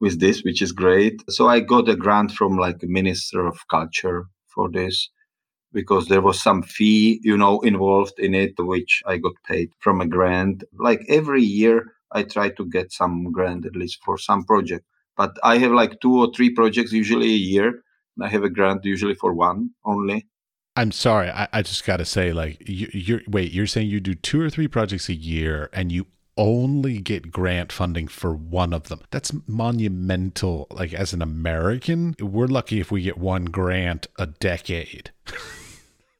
[0.00, 1.22] with this, which is great.
[1.30, 5.10] So I got a grant from like minister of culture for this
[5.72, 10.00] because there was some fee, you know, involved in it, which I got paid from
[10.00, 10.64] a grant.
[10.78, 14.84] Like every year, I try to get some grant at least for some project.
[15.16, 17.82] But I have like two or three projects usually a year.
[18.20, 20.26] I have a grant usually for one only.
[20.76, 21.30] I'm sorry.
[21.30, 23.52] I, I just got to say, like, you, you're wait.
[23.52, 27.72] You're saying you do two or three projects a year, and you only get grant
[27.72, 29.00] funding for one of them.
[29.10, 30.66] That's monumental.
[30.70, 35.12] Like, as an American, we're lucky if we get one grant a decade.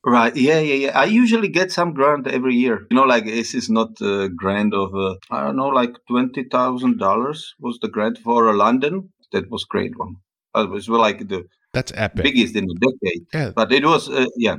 [0.07, 0.37] Right.
[0.37, 0.99] Yeah, yeah, yeah.
[1.01, 2.87] I usually get some grant every year.
[2.91, 7.45] You know, like this is not a grant of, uh, I don't know, like $20,000
[7.59, 9.11] was the grant for London.
[9.33, 10.17] That was great one.
[10.55, 12.23] It was like the that's epic.
[12.23, 13.27] biggest in a decade.
[13.35, 13.51] Yeah.
[13.51, 14.59] But it was, uh, yeah.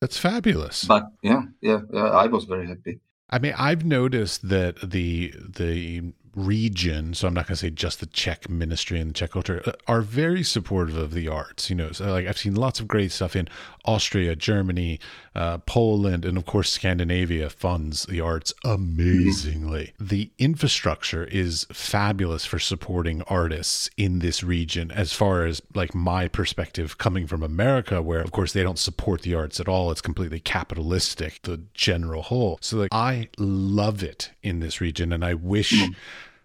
[0.00, 0.84] That's fabulous.
[0.84, 3.00] But yeah, yeah, yeah, I was very happy.
[3.28, 8.00] I mean, I've noticed that the the region, so I'm not going to say just
[8.00, 11.70] the Czech ministry and the Czech culture, uh, are very supportive of the arts.
[11.70, 13.48] You know, so like I've seen lots of great stuff in
[13.84, 15.00] Austria, Germany,
[15.34, 19.92] uh, Poland, and of course Scandinavia funds the arts amazingly.
[19.94, 20.06] Mm-hmm.
[20.06, 24.90] The infrastructure is fabulous for supporting artists in this region.
[24.90, 29.22] As far as like my perspective, coming from America, where of course they don't support
[29.22, 32.58] the arts at all, it's completely capitalistic, the general whole.
[32.60, 35.72] So like I love it in this region, and I wish.
[35.72, 35.92] Mm-hmm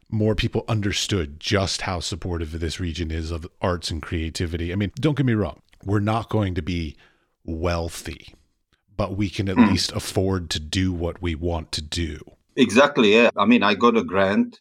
[0.08, 4.71] more people understood just how supportive this region is of arts and creativity.
[4.71, 6.95] I mean, don't get me wrong, we're not going to be
[7.43, 8.35] wealthy,
[8.97, 9.69] but we can at mm.
[9.69, 12.19] least afford to do what we want to do.
[12.55, 13.13] Exactly.
[13.13, 13.29] Yeah.
[13.36, 14.60] I mean, I got a grant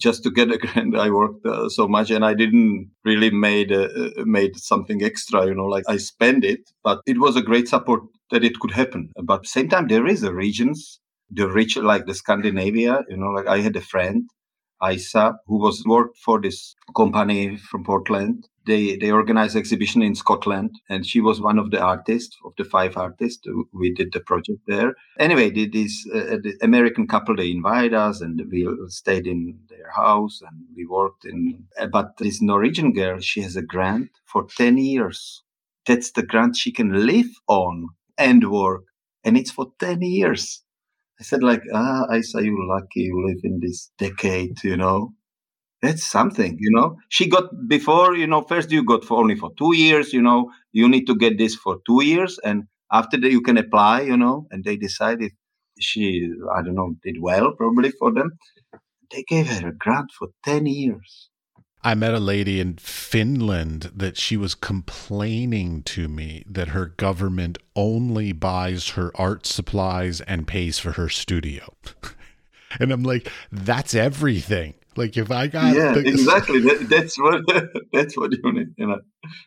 [0.00, 0.96] just to get a grant.
[0.96, 5.46] I worked uh, so much, and I didn't really made uh, uh, made something extra.
[5.46, 8.72] You know, like I spend it, but it was a great support that it could
[8.72, 9.10] happen.
[9.22, 13.04] But at the same time, there is a regions, the rich like the Scandinavia.
[13.08, 14.28] You know, like I had a friend
[14.86, 18.48] ISA, who was worked for this company from Portland.
[18.70, 22.64] They they organized exhibition in Scotland, and she was one of the artists of the
[22.76, 23.42] five artists.
[23.72, 24.90] We did the project there.
[25.18, 29.40] Anyway, this uh, the American couple they invited us, and we stayed in
[29.72, 31.64] their house, and we worked in.
[31.80, 35.42] Uh, but this Norwegian girl, she has a grant for ten years.
[35.86, 38.84] That's the grant she can live on and work,
[39.24, 40.62] and it's for ten years.
[41.20, 45.14] I said, like, ah, I saw you lucky you live in this decade, you know.
[45.82, 46.96] That's something, you know.
[47.08, 50.50] She got before, you know, first you got for only for two years, you know,
[50.72, 52.38] you need to get this for two years.
[52.44, 55.32] And after that you can apply, you know, and they decided
[55.78, 58.32] she, I don't know, did well probably for them.
[59.10, 61.30] They gave her a grant for 10 years.
[61.82, 67.56] I met a lady in Finland that she was complaining to me that her government
[67.74, 71.74] only buys her art supplies and pays for her studio.
[72.80, 74.74] and I'm like, that's everything.
[74.96, 76.60] Like if I got yeah, the- exactly.
[76.60, 77.42] That, that's what
[77.92, 78.68] that's what you need.
[78.76, 79.00] You know,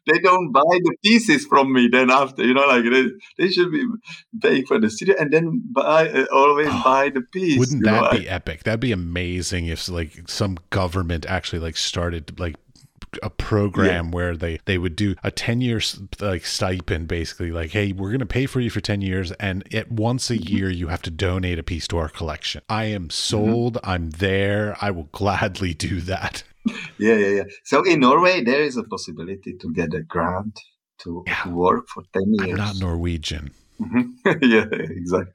[0.05, 1.89] they don't buy the pieces from me.
[1.91, 3.05] Then after, you know, like they,
[3.37, 3.85] they should be
[4.41, 7.59] paying for the studio and then buy uh, always oh, buy the piece.
[7.59, 8.19] Wouldn't that know?
[8.19, 8.63] be epic?
[8.63, 12.55] That'd be amazing if like some government actually like started like
[13.21, 14.11] a program yeah.
[14.11, 15.81] where they they would do a 10 year
[16.19, 19.63] like stipend basically like hey we're going to pay for you for 10 years and
[19.73, 20.55] at once a mm-hmm.
[20.55, 23.09] year you have to donate a piece to our collection i am mm-hmm.
[23.09, 23.89] sold mm-hmm.
[23.89, 26.43] i'm there i will gladly do that
[26.97, 30.59] yeah yeah yeah so in norway there is a possibility to get a grant
[30.99, 31.43] to, yeah.
[31.43, 33.51] to work for 10 years i'm not norwegian
[34.41, 35.33] yeah exactly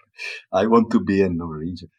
[0.52, 1.90] i want to be a norwegian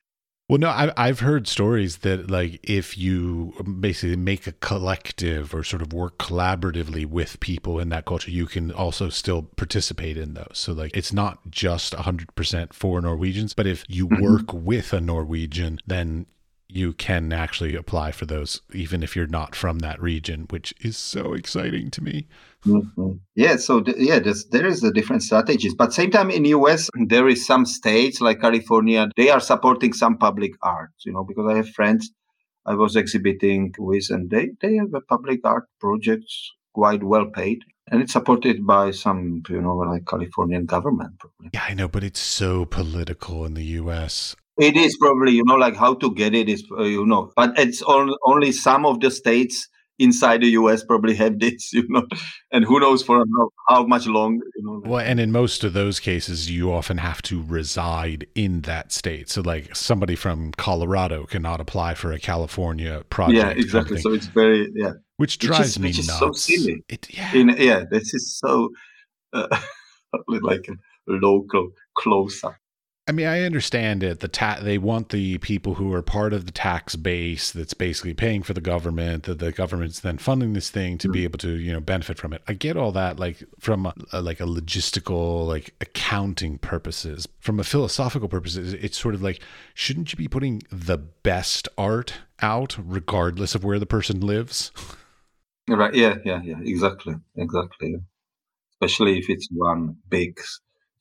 [0.49, 5.63] well, no, I, I've heard stories that like if you basically make a collective or
[5.63, 10.33] sort of work collaboratively with people in that culture, you can also still participate in
[10.33, 10.53] those.
[10.53, 14.23] So like it's not just 100% for Norwegians, but if you mm-hmm.
[14.23, 16.25] work with a Norwegian, then
[16.71, 20.97] you can actually apply for those even if you're not from that region, which is
[20.97, 22.27] so exciting to me.
[22.65, 23.13] Mm-hmm.
[23.36, 24.19] Yeah, so th- yeah,
[24.51, 28.41] there is a different strategies, but same time in US there is some states like
[28.41, 32.12] California they are supporting some public art, you know, because I have friends
[32.65, 37.63] I was exhibiting with, and they they have a public art projects quite well paid,
[37.88, 41.13] and it's supported by some you know like Californian government.
[41.20, 41.49] Probably.
[41.53, 44.36] Yeah, I know, but it's so political in the U.S.
[44.60, 47.57] It is probably you know like how to get it is uh, you know, but
[47.57, 49.68] it's on, only some of the states
[49.99, 52.07] inside the US probably have this, you know,
[52.51, 54.82] and who knows for how, how much longer, you know.
[54.84, 59.30] Well, and in most of those cases, you often have to reside in that state.
[59.30, 63.38] So, like somebody from Colorado cannot apply for a California project.
[63.38, 63.99] Yeah, exactly.
[63.99, 66.10] So it's very yeah, which drives which is, me which nuts.
[66.10, 66.84] Is so silly.
[66.88, 68.70] It, yeah, in, yeah, this is so
[69.34, 69.47] uh,
[70.28, 70.74] like a
[71.07, 72.55] local close up.
[73.10, 74.20] I mean, I understand it.
[74.20, 78.14] The ta- they want the people who are part of the tax base that's basically
[78.14, 81.14] paying for the government, that the government's then funding this thing to mm-hmm.
[81.14, 82.43] be able to, you know, benefit from it.
[82.47, 87.28] I get all that, like from a, a, like a logistical, like accounting purposes.
[87.39, 89.41] From a philosophical purposes, it's sort of like,
[89.74, 94.72] shouldn't you be putting the best art out, regardless of where the person lives?
[95.68, 95.95] Right.
[95.95, 96.18] Yeah.
[96.24, 96.43] Yeah.
[96.43, 96.60] Yeah.
[96.62, 97.16] Exactly.
[97.36, 97.95] Exactly.
[98.74, 100.39] Especially if it's one big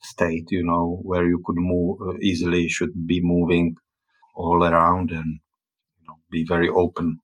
[0.01, 3.75] state, you know, where you could move uh, easily, should be moving
[4.35, 5.39] all around and
[5.99, 7.19] you know, be very open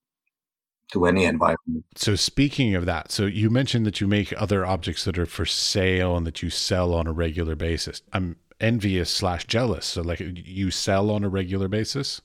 [0.92, 1.86] to any environment.
[1.96, 5.46] So speaking of that, so you mentioned that you make other objects that are for
[5.46, 8.02] sale and that you sell on a regular basis.
[8.14, 9.86] I'm envious slash jealous.
[9.86, 12.22] So like you sell on a regular basis.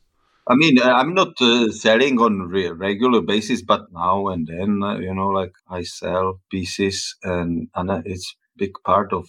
[0.49, 4.81] I mean, uh, I'm not uh, selling on re- regular basis, but now and then,
[4.83, 9.29] uh, you know, like I sell pieces, and and uh, it's big part of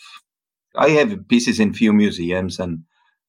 [0.75, 2.83] I have pieces in few museums and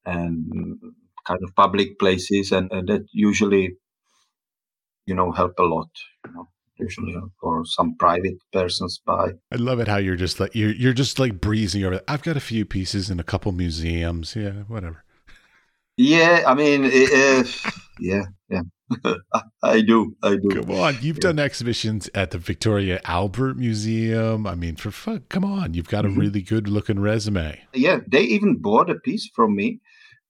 [0.05, 0.79] and
[1.27, 3.77] kind of public places, and, and that usually,
[5.07, 5.89] you know, help a lot.
[6.27, 9.33] You know, usually or some private persons buy.
[9.53, 11.97] I love it how you're just like you're you're just like breezing over.
[11.97, 12.05] It.
[12.09, 14.35] I've got a few pieces in a couple museums.
[14.37, 15.05] Yeah, whatever.
[15.97, 18.63] Yeah, I mean, if, yeah, yeah.
[19.63, 20.17] I do.
[20.23, 20.49] I do.
[20.51, 20.99] Come on.
[21.01, 21.31] You've yeah.
[21.31, 24.47] done exhibitions at the Victoria Albert Museum.
[24.47, 25.75] I mean, for fuck, come on.
[25.75, 26.21] You've got a mm-hmm.
[26.21, 27.61] really good looking resume.
[27.73, 28.01] Yeah.
[28.07, 29.81] They even bought a piece from me,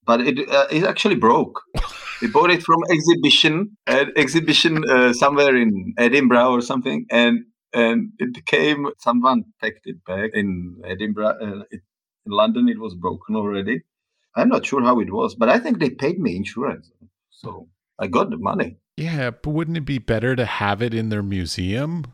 [0.05, 1.61] but it uh, it actually broke.
[2.21, 7.05] they bought it from exhibition, uh, exhibition uh, somewhere in Edinburgh or something.
[7.09, 11.37] And and it came, someone packed it back in Edinburgh.
[11.41, 11.81] Uh, it,
[12.25, 13.81] in London, it was broken already.
[14.35, 16.91] I'm not sure how it was, but I think they paid me insurance.
[17.29, 17.67] So
[17.99, 18.77] I got the money.
[18.97, 22.05] Yeah, but wouldn't it be better to have it in their museum?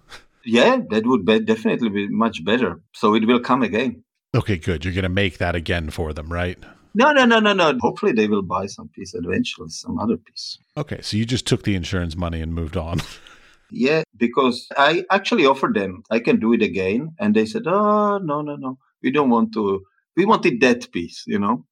[0.45, 2.81] Yeah, that would be definitely be much better.
[2.93, 4.03] So it will come again.
[4.35, 4.85] Okay, good.
[4.85, 6.57] You're going to make that again for them, right?
[6.93, 7.77] No, no, no, no, no.
[7.79, 10.57] Hopefully they will buy some piece eventually, some other piece.
[10.77, 12.99] Okay, so you just took the insurance money and moved on.
[13.71, 18.17] yeah, because I actually offered them I can do it again, and they said, "Oh,
[18.17, 18.77] no, no, no.
[19.03, 19.83] We don't want to.
[20.15, 21.65] We wanted that piece, you know."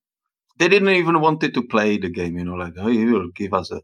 [0.60, 3.54] They didn't even wanted to play the game, you know, like, "Oh, you will give
[3.54, 3.82] us a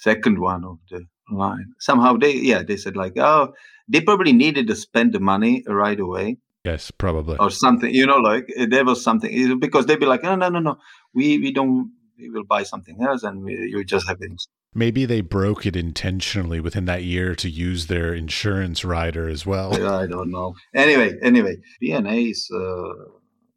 [0.00, 1.72] second one of the line.
[1.78, 3.52] Somehow they, yeah, they said like, oh,
[3.88, 6.38] they probably needed to spend the money right away.
[6.64, 7.36] Yes, probably.
[7.38, 10.48] Or something, you know, like eh, there was something because they'd be like, no, no,
[10.48, 10.76] no, no,
[11.14, 14.30] we we don't, we will buy something else, and we, you just have it.
[14.74, 19.74] Maybe they broke it intentionally within that year to use their insurance rider as well.
[19.74, 20.54] I don't know.
[20.74, 22.92] Anyway, anyway, V&A is uh,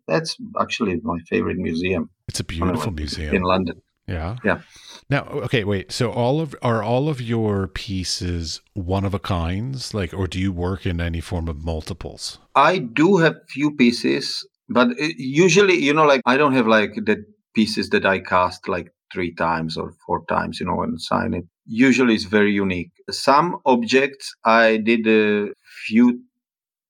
[0.07, 2.09] that's actually my favorite museum.
[2.27, 3.81] It's a beautiful museum in London.
[4.07, 4.35] Yeah.
[4.43, 4.61] Yeah.
[5.09, 5.91] Now, okay, wait.
[5.91, 10.39] So all of are all of your pieces one of a kinds, like, or do
[10.39, 12.39] you work in any form of multiples?
[12.55, 16.95] I do have few pieces, but uh, usually, you know, like I don't have like
[16.95, 17.23] the
[17.55, 21.45] pieces that I cast like three times or four times, you know, and sign it.
[21.65, 22.91] Usually, it's very unique.
[23.09, 25.53] Some objects I did a
[25.85, 26.19] few,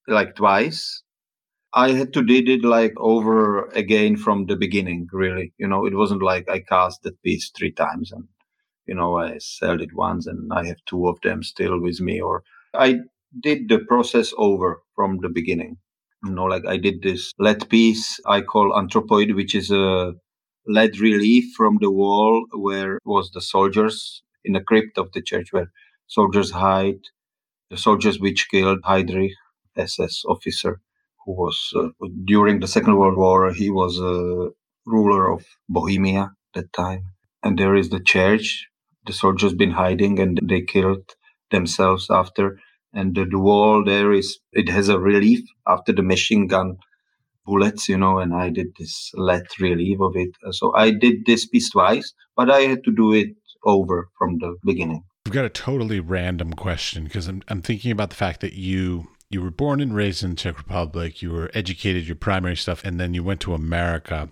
[0.07, 1.02] like twice,
[1.75, 5.53] I had to did it like over again from the beginning, really.
[5.57, 8.27] You know, it wasn't like I cast that piece three times and,
[8.85, 12.21] you know, I sold it once and I have two of them still with me.
[12.21, 12.43] Or
[12.73, 12.99] I
[13.39, 15.77] did the process over from the beginning.
[16.23, 20.13] You know, like I did this lead piece I call Anthropoid, which is a
[20.67, 25.51] lead relief from the wall where was the soldiers in the crypt of the church
[25.51, 25.71] where
[26.07, 27.01] soldiers hide,
[27.69, 29.33] the soldiers which killed Heydrich,
[29.77, 30.81] SS officer
[31.25, 31.89] who was uh,
[32.25, 33.51] during the Second World War.
[33.53, 34.49] He was a
[34.85, 37.03] ruler of Bohemia at that time,
[37.43, 38.67] and there is the church.
[39.05, 41.15] The soldiers been hiding, and they killed
[41.51, 42.59] themselves after.
[42.93, 46.77] And the, the wall there is it has a relief after the machine gun
[47.45, 48.19] bullets, you know.
[48.19, 50.29] And I did this lead relief of it.
[50.51, 53.29] So I did this piece twice, but I had to do it
[53.65, 55.03] over from the beginning.
[55.25, 59.07] I've got a totally random question because I'm, I'm thinking about the fact that you
[59.33, 62.99] you were born and raised in Czech Republic, you were educated, your primary stuff, and
[62.99, 64.29] then you went to America.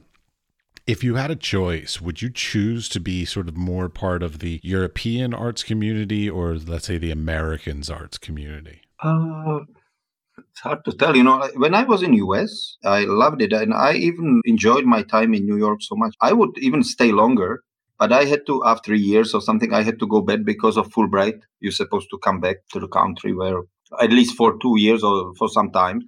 [0.87, 4.39] If you had a choice, would you choose to be sort of more part of
[4.39, 8.81] the European arts community or let's say the Americans arts community?
[9.01, 9.59] Uh,
[10.37, 11.15] it's hard to tell.
[11.15, 15.03] You know, when I was in US, I loved it, and I even enjoyed my
[15.03, 16.15] time in New York so much.
[16.21, 17.63] I would even stay longer,
[18.01, 20.89] But I had to, after years or something, I had to go back because of
[20.91, 21.41] Fulbright.
[21.59, 23.61] You're supposed to come back to the country where
[23.99, 26.01] at least for two years or for some time.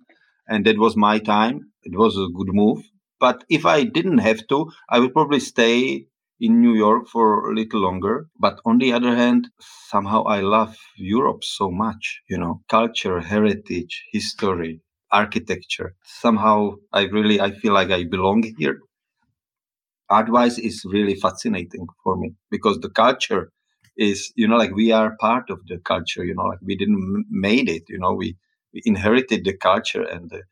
[0.48, 1.72] And that was my time.
[1.84, 2.84] It was a good move.
[3.20, 6.08] But if I didn't have to, I would probably stay
[6.40, 8.28] in New York for a little longer.
[8.40, 9.50] But on the other hand,
[9.90, 14.82] somehow I love Europe so much, you know, culture, heritage, history,
[15.12, 15.96] architecture.
[16.04, 18.80] Somehow I really, I feel like I belong here.
[20.10, 23.52] Art-wise is really fascinating for me because the culture
[23.98, 27.26] is, you know, like we are part of the culture, you know, like we didn't
[27.30, 28.38] made it, you know, we,
[28.74, 30.44] we inherited the culture and the,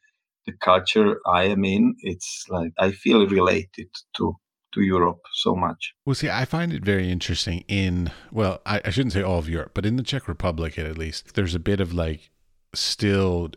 [0.46, 4.36] the culture I am in, it's like I feel related to
[4.74, 5.94] to Europe so much.
[6.06, 9.50] Well, see, I find it very interesting in, well, I, I, shouldn't say all of
[9.50, 12.30] Europe, but in the Czech Republic at least, there's a bit of like
[12.74, 13.50] still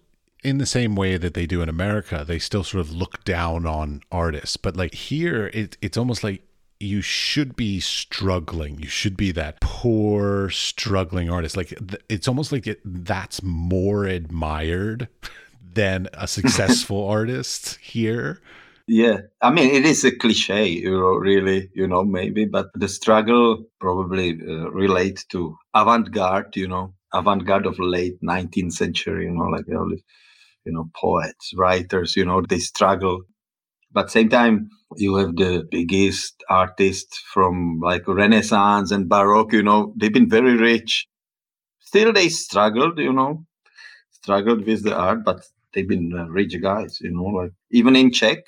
[0.42, 3.66] in the same way that they do in America, they still sort of look down
[3.66, 4.56] on artists.
[4.56, 6.42] But like here, it, it's almost like
[6.84, 8.78] you should be struggling.
[8.78, 11.56] You should be that poor, struggling artist.
[11.56, 11.78] Like
[12.08, 15.08] it's almost like it, that's more admired
[15.74, 18.40] than a successful artist here.
[18.86, 22.88] Yeah, I mean, it is a cliche, you know, really, you know, maybe, but the
[22.88, 29.44] struggle probably uh, relate to avant-garde, you know, avant-garde of late 19th century, you know,
[29.44, 29.98] like all the,
[30.66, 33.22] you know, poets, writers, you know, they struggle.
[33.94, 39.94] But same time, you have the biggest artists from like Renaissance and Baroque, you know,
[39.96, 41.06] they've been very rich.
[41.80, 43.46] Still, they struggled, you know,
[44.10, 48.12] struggled with the art, but they've been uh, rich guys, you know, like even in
[48.12, 48.38] Czech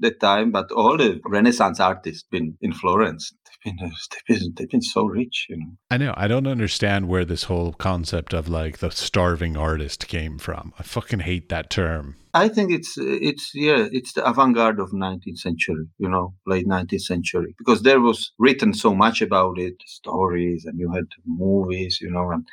[0.00, 3.32] that time, but all the Renaissance artists been in Florence.
[3.64, 3.92] They've been,
[4.28, 5.72] they've been, they've been so rich, you know.
[5.90, 6.14] I know.
[6.16, 10.72] I don't understand where this whole concept of like the starving artist came from.
[10.78, 12.16] I fucking hate that term.
[12.34, 17.02] I think it's it's yeah it's the avant-garde of 19th century, you know, late 19th
[17.02, 22.10] century, because there was written so much about it, stories, and you had movies, you
[22.10, 22.46] know, and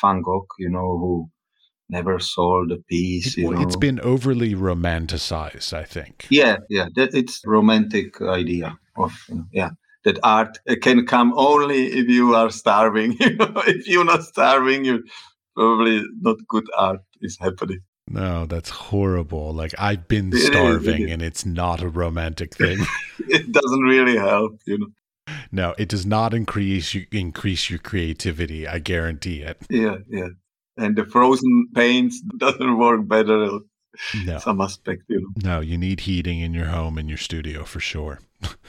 [0.00, 1.30] Van Gogh, you know, who
[1.88, 3.36] never sold a piece.
[3.36, 3.60] You know.
[3.60, 6.26] It's been overly romanticized, I think.
[6.30, 9.12] Yeah, yeah, it's romantic idea of
[9.52, 9.70] yeah
[10.06, 13.16] that art can come only if you are starving.
[13.20, 15.04] if you're not starving, you
[15.54, 17.80] probably not good art is happening.
[18.08, 19.52] No, that's horrible.
[19.52, 21.12] Like I've been starving, it is, it is.
[21.12, 22.78] and it's not a romantic thing.
[23.18, 24.86] it doesn't really help, you know.
[25.52, 28.66] No, it does not increase you increase your creativity.
[28.66, 29.58] I guarantee it.
[29.68, 30.28] Yeah, yeah
[30.76, 33.58] and the frozen paints doesn't work better
[34.24, 34.38] no.
[34.38, 37.80] some aspect you know no you need heating in your home and your studio for
[37.80, 38.20] sure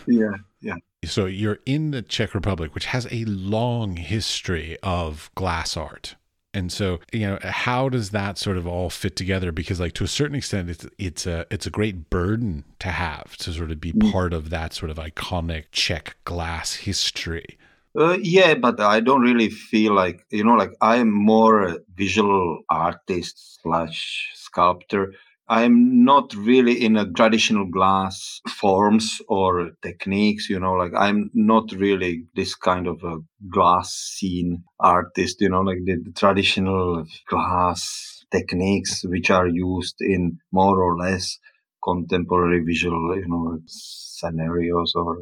[0.08, 0.76] yeah yeah
[1.08, 6.16] so you're in the czech republic which has a long history of glass art
[6.54, 10.04] and so you know how does that sort of all fit together because like to
[10.04, 13.80] a certain extent it's it's a it's a great burden to have to sort of
[13.80, 14.12] be mm.
[14.12, 17.58] part of that sort of iconic czech glass history
[17.98, 22.62] uh, yeah, but I don't really feel like you know, like I'm more a visual
[22.70, 25.14] artist slash sculptor.
[25.50, 31.72] I'm not really in a traditional glass forms or techniques, you know, like I'm not
[31.72, 33.18] really this kind of a
[33.50, 40.38] glass scene artist, you know, like the, the traditional glass techniques which are used in
[40.52, 41.38] more or less
[41.84, 45.18] contemporary visual, you know, scenarios or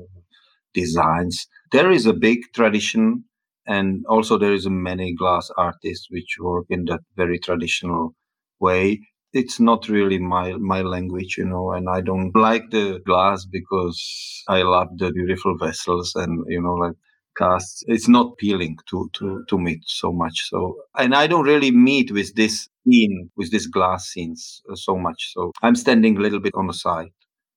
[0.73, 1.47] designs.
[1.71, 3.25] There is a big tradition,
[3.67, 8.15] and also there is many glass artists which work in that very traditional
[8.59, 8.99] way.
[9.35, 14.43] It's not really my my language, you know, and I don't like the glass because
[14.47, 16.95] I love the beautiful vessels and you know like
[17.37, 17.83] casts.
[17.87, 20.37] It's not appealing to to to me so much.
[20.49, 24.97] So and I don't really meet with this scene with this glass scenes uh, so
[24.97, 25.31] much.
[25.33, 27.11] So I'm standing a little bit on the side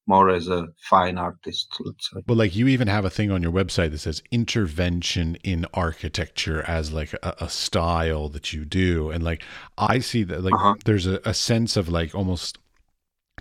[0.09, 2.21] more as a fine artist, let's say.
[2.27, 6.63] Well, like you even have a thing on your website that says intervention in architecture
[6.63, 9.11] as like a, a style that you do.
[9.11, 9.43] And like
[9.77, 10.75] I see that like uh-huh.
[10.85, 12.59] there's a, a sense of like almost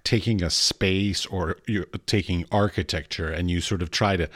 [0.03, 4.29] taking a space or you're taking architecture and you sort of try to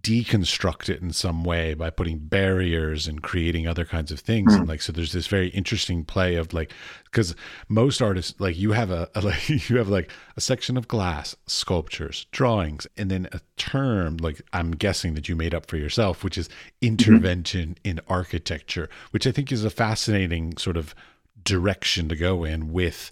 [0.00, 4.60] deconstruct it in some way by putting barriers and creating other kinds of things mm.
[4.60, 6.72] and like so there's this very interesting play of like
[7.04, 7.34] because
[7.68, 11.36] most artists like you have a, a, like you have like a section of glass
[11.46, 16.24] sculptures drawings and then a term like i'm guessing that you made up for yourself
[16.24, 16.88] which is mm-hmm.
[16.88, 17.90] intervention mm-hmm.
[17.90, 20.94] in architecture which i think is a fascinating sort of
[21.44, 23.10] direction to go in with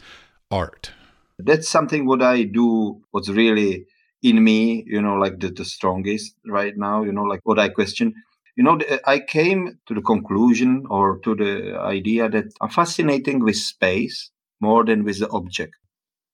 [0.51, 0.93] art
[1.39, 3.87] that's something what i do what's really
[4.23, 7.69] in me, you know, like the, the strongest right now, you know, like what I
[7.69, 8.15] question.
[8.57, 13.57] You know, I came to the conclusion or to the idea that I'm fascinating with
[13.57, 15.75] space more than with the object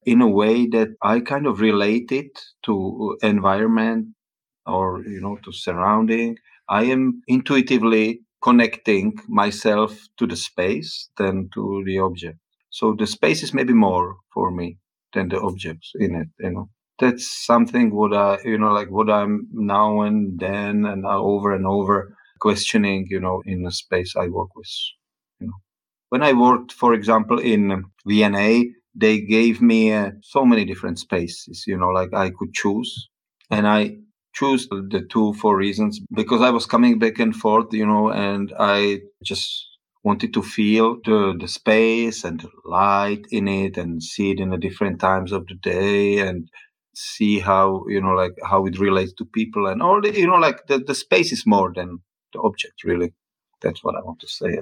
[0.05, 4.09] in a way that I kind of relate it to environment
[4.67, 11.83] or, you know, to surrounding I am intuitively connecting myself to the space than to
[11.87, 12.39] the object.
[12.71, 14.79] So the space is maybe more for me
[15.15, 16.71] than the objects in it, you know.
[16.99, 21.67] That's something what I, you know, like what I'm now and then and over and
[21.67, 24.71] over questioning, you know, in the space I work with,
[25.41, 25.59] you know.
[26.09, 31.65] When I worked, for example, in V&A, they gave me uh, so many different spaces,
[31.67, 33.09] you know, like I could choose.
[33.51, 33.97] And I
[34.35, 38.53] choose the two for reasons because I was coming back and forth, you know, and
[38.59, 39.67] I just
[40.03, 44.51] wanted to feel the, the space and the light in it and see it in
[44.51, 46.49] the different times of the day and
[46.97, 50.37] see how, you know, like how it relates to people and all the, you know,
[50.37, 51.99] like the, the space is more than
[52.33, 53.13] the object, really.
[53.63, 54.59] That's what I want to say.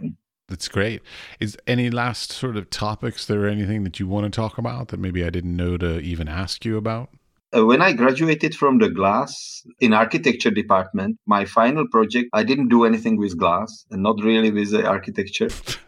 [0.48, 1.00] That's great.
[1.40, 4.98] Is any last sort of topics there anything that you want to talk about that
[4.98, 7.10] maybe I didn't know to even ask you about?
[7.56, 12.68] Uh, when I graduated from the glass in architecture department, my final project, I didn't
[12.68, 15.48] do anything with glass and not really with the architecture.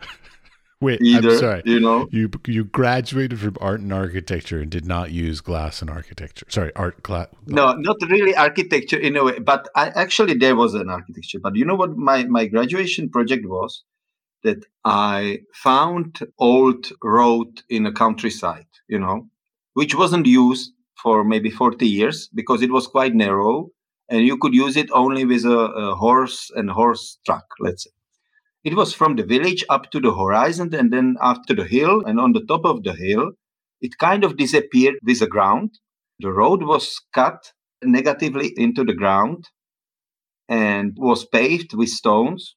[0.81, 1.63] Wait, either, I'm sorry.
[1.65, 5.89] You know, you you graduated from art and architecture and did not use glass in
[5.89, 6.45] architecture.
[6.49, 7.29] Sorry, art glass.
[7.47, 11.39] No, not really architecture in a way, but I, actually there was an architecture.
[11.43, 13.85] But you know what my my graduation project was?
[14.43, 19.29] That I found old road in a countryside, you know,
[19.73, 20.73] which wasn't used
[21.03, 23.71] for maybe 40 years because it was quite narrow
[24.09, 27.91] and you could use it only with a, a horse and horse truck, let's say.
[28.67, 32.19] It was from the village up to the horizon and then after the hill and
[32.19, 33.31] on the top of the hill,
[33.81, 35.79] it kind of disappeared with the ground.
[36.19, 37.53] The road was cut
[37.85, 39.45] negatively into the ground
[40.49, 42.57] and was paved with stones.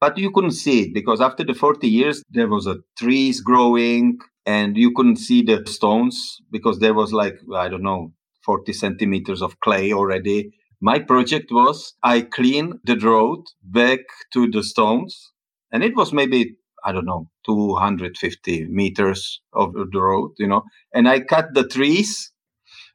[0.00, 4.18] But you couldn't see it because after the 40 years, there was a trees growing
[4.46, 8.12] and you couldn't see the stones because there was like, I don't know,
[8.44, 14.00] 40 centimeters of clay already my project was I clean the road back
[14.32, 15.32] to the stones,
[15.72, 20.64] and it was maybe I don't know 250 meters of the road, you know,
[20.94, 22.32] and I cut the trees.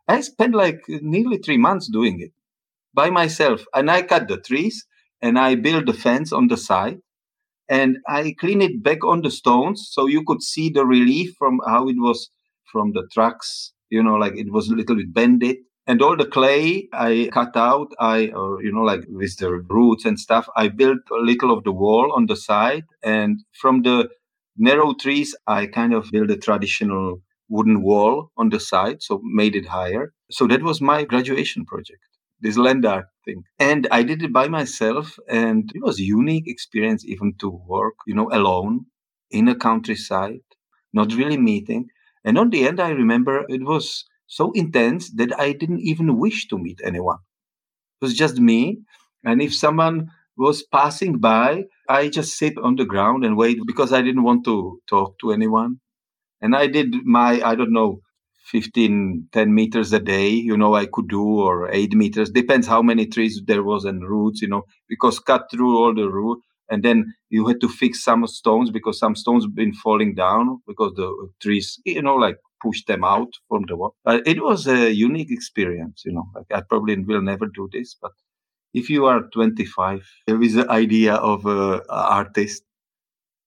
[0.08, 2.32] I spent like nearly three months doing it
[2.94, 4.86] by myself, and I cut the trees
[5.22, 7.00] and I built the fence on the side,
[7.70, 11.60] and I clean it back on the stones so you could see the relief from
[11.68, 12.30] how it was
[12.72, 16.26] from the trucks, you know, like it was a little bit bended and all the
[16.26, 20.70] clay I cut out, I, or, you know, like with the roots and stuff, I
[20.70, 22.86] built a little of the wall on the side.
[23.04, 24.10] And from the
[24.58, 29.56] narrow trees, I kind of built a traditional wooden wall on the side, so made
[29.56, 30.14] it higher.
[30.32, 32.02] So that was my graduation project,
[32.40, 33.44] this land art thing.
[33.60, 35.20] And I did it by myself.
[35.30, 38.86] And it was a unique experience even to work, you know, alone
[39.30, 40.40] in a countryside,
[40.94, 41.88] not really meeting.
[42.24, 46.48] And on the end, I remember it was so intense that I didn't even wish
[46.50, 47.18] to meet anyone.
[48.02, 48.80] It was just me.
[49.24, 53.94] And if someone was passing by, I just sit on the ground and wait because
[53.94, 55.80] I didn't want to talk to anyone.
[56.42, 58.02] And I did my, I don't know,
[58.52, 62.82] 15, 10 meters a day, you know, I could do, or eight meters, depends how
[62.82, 66.40] many trees there was and roots, you know, because cut through all the root.
[66.70, 70.94] And then you had to fix some stones because some stones been falling down because
[70.96, 73.96] the trees, you know, like push them out from the wall.
[74.06, 76.30] Uh, it was a unique experience, you know.
[76.36, 78.12] Like I probably will never do this, but
[78.74, 82.64] if you are 25 with the idea of an artist,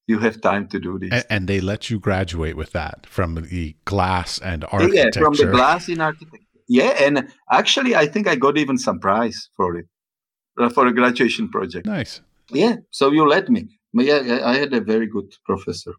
[0.06, 1.10] you have time to do this.
[1.12, 5.20] And, and, they let you graduate with that from the glass and architecture.
[5.20, 6.44] Yeah, from the glass in architecture.
[6.68, 9.86] Yeah, and actually, I think I got even some prize for it
[10.58, 11.86] uh, for a graduation project.
[11.86, 12.20] Nice.
[12.50, 13.68] Yeah, so you let me.
[13.92, 15.94] But yeah, I had a very good professor.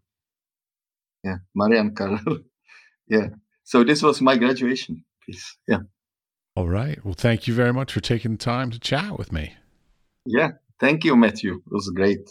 [1.24, 2.20] Yeah, Marian Karel.
[3.08, 3.28] yeah.
[3.64, 5.56] So this was my graduation piece.
[5.66, 5.80] Yeah.
[6.56, 7.04] All right.
[7.04, 9.54] Well, thank you very much for taking the time to chat with me.
[10.24, 10.52] Yeah.
[10.80, 11.54] Thank you, Matthew.
[11.54, 12.30] It was great.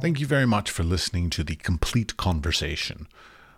[0.00, 3.08] Thank you very much for listening to the complete conversation.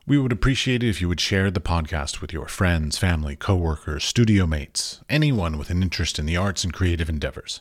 [0.06, 4.04] We would appreciate it if you would share the podcast with your friends, family, coworkers,
[4.04, 7.61] studio mates, anyone with an interest in the arts and creative endeavors.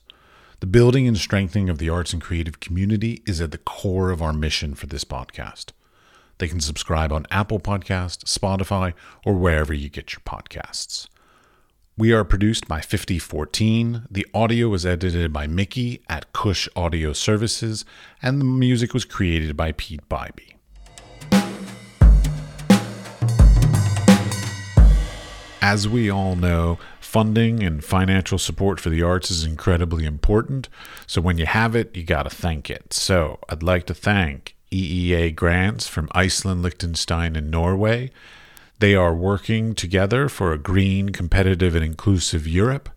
[0.60, 4.24] The building and strengthening of the arts and creative community is at the core of
[4.24, 5.68] our mission for this podcast.
[6.40, 8.94] They can subscribe on Apple Podcast, Spotify,
[9.24, 11.08] or wherever you get your podcasts.
[11.96, 14.08] We are produced by 5014.
[14.10, 17.86] The audio was edited by Mickey at Cush Audio Services,
[18.24, 20.57] and the music was created by Peat Biby.
[25.62, 30.70] As we all know, funding and financial support for the arts is incredibly important.
[31.06, 32.94] So when you have it, you got to thank it.
[32.94, 38.12] So I'd like to thank EEA grants from Iceland, Liechtenstein, and Norway,
[38.80, 42.90] They are working together for a green, competitive, and inclusive Europe.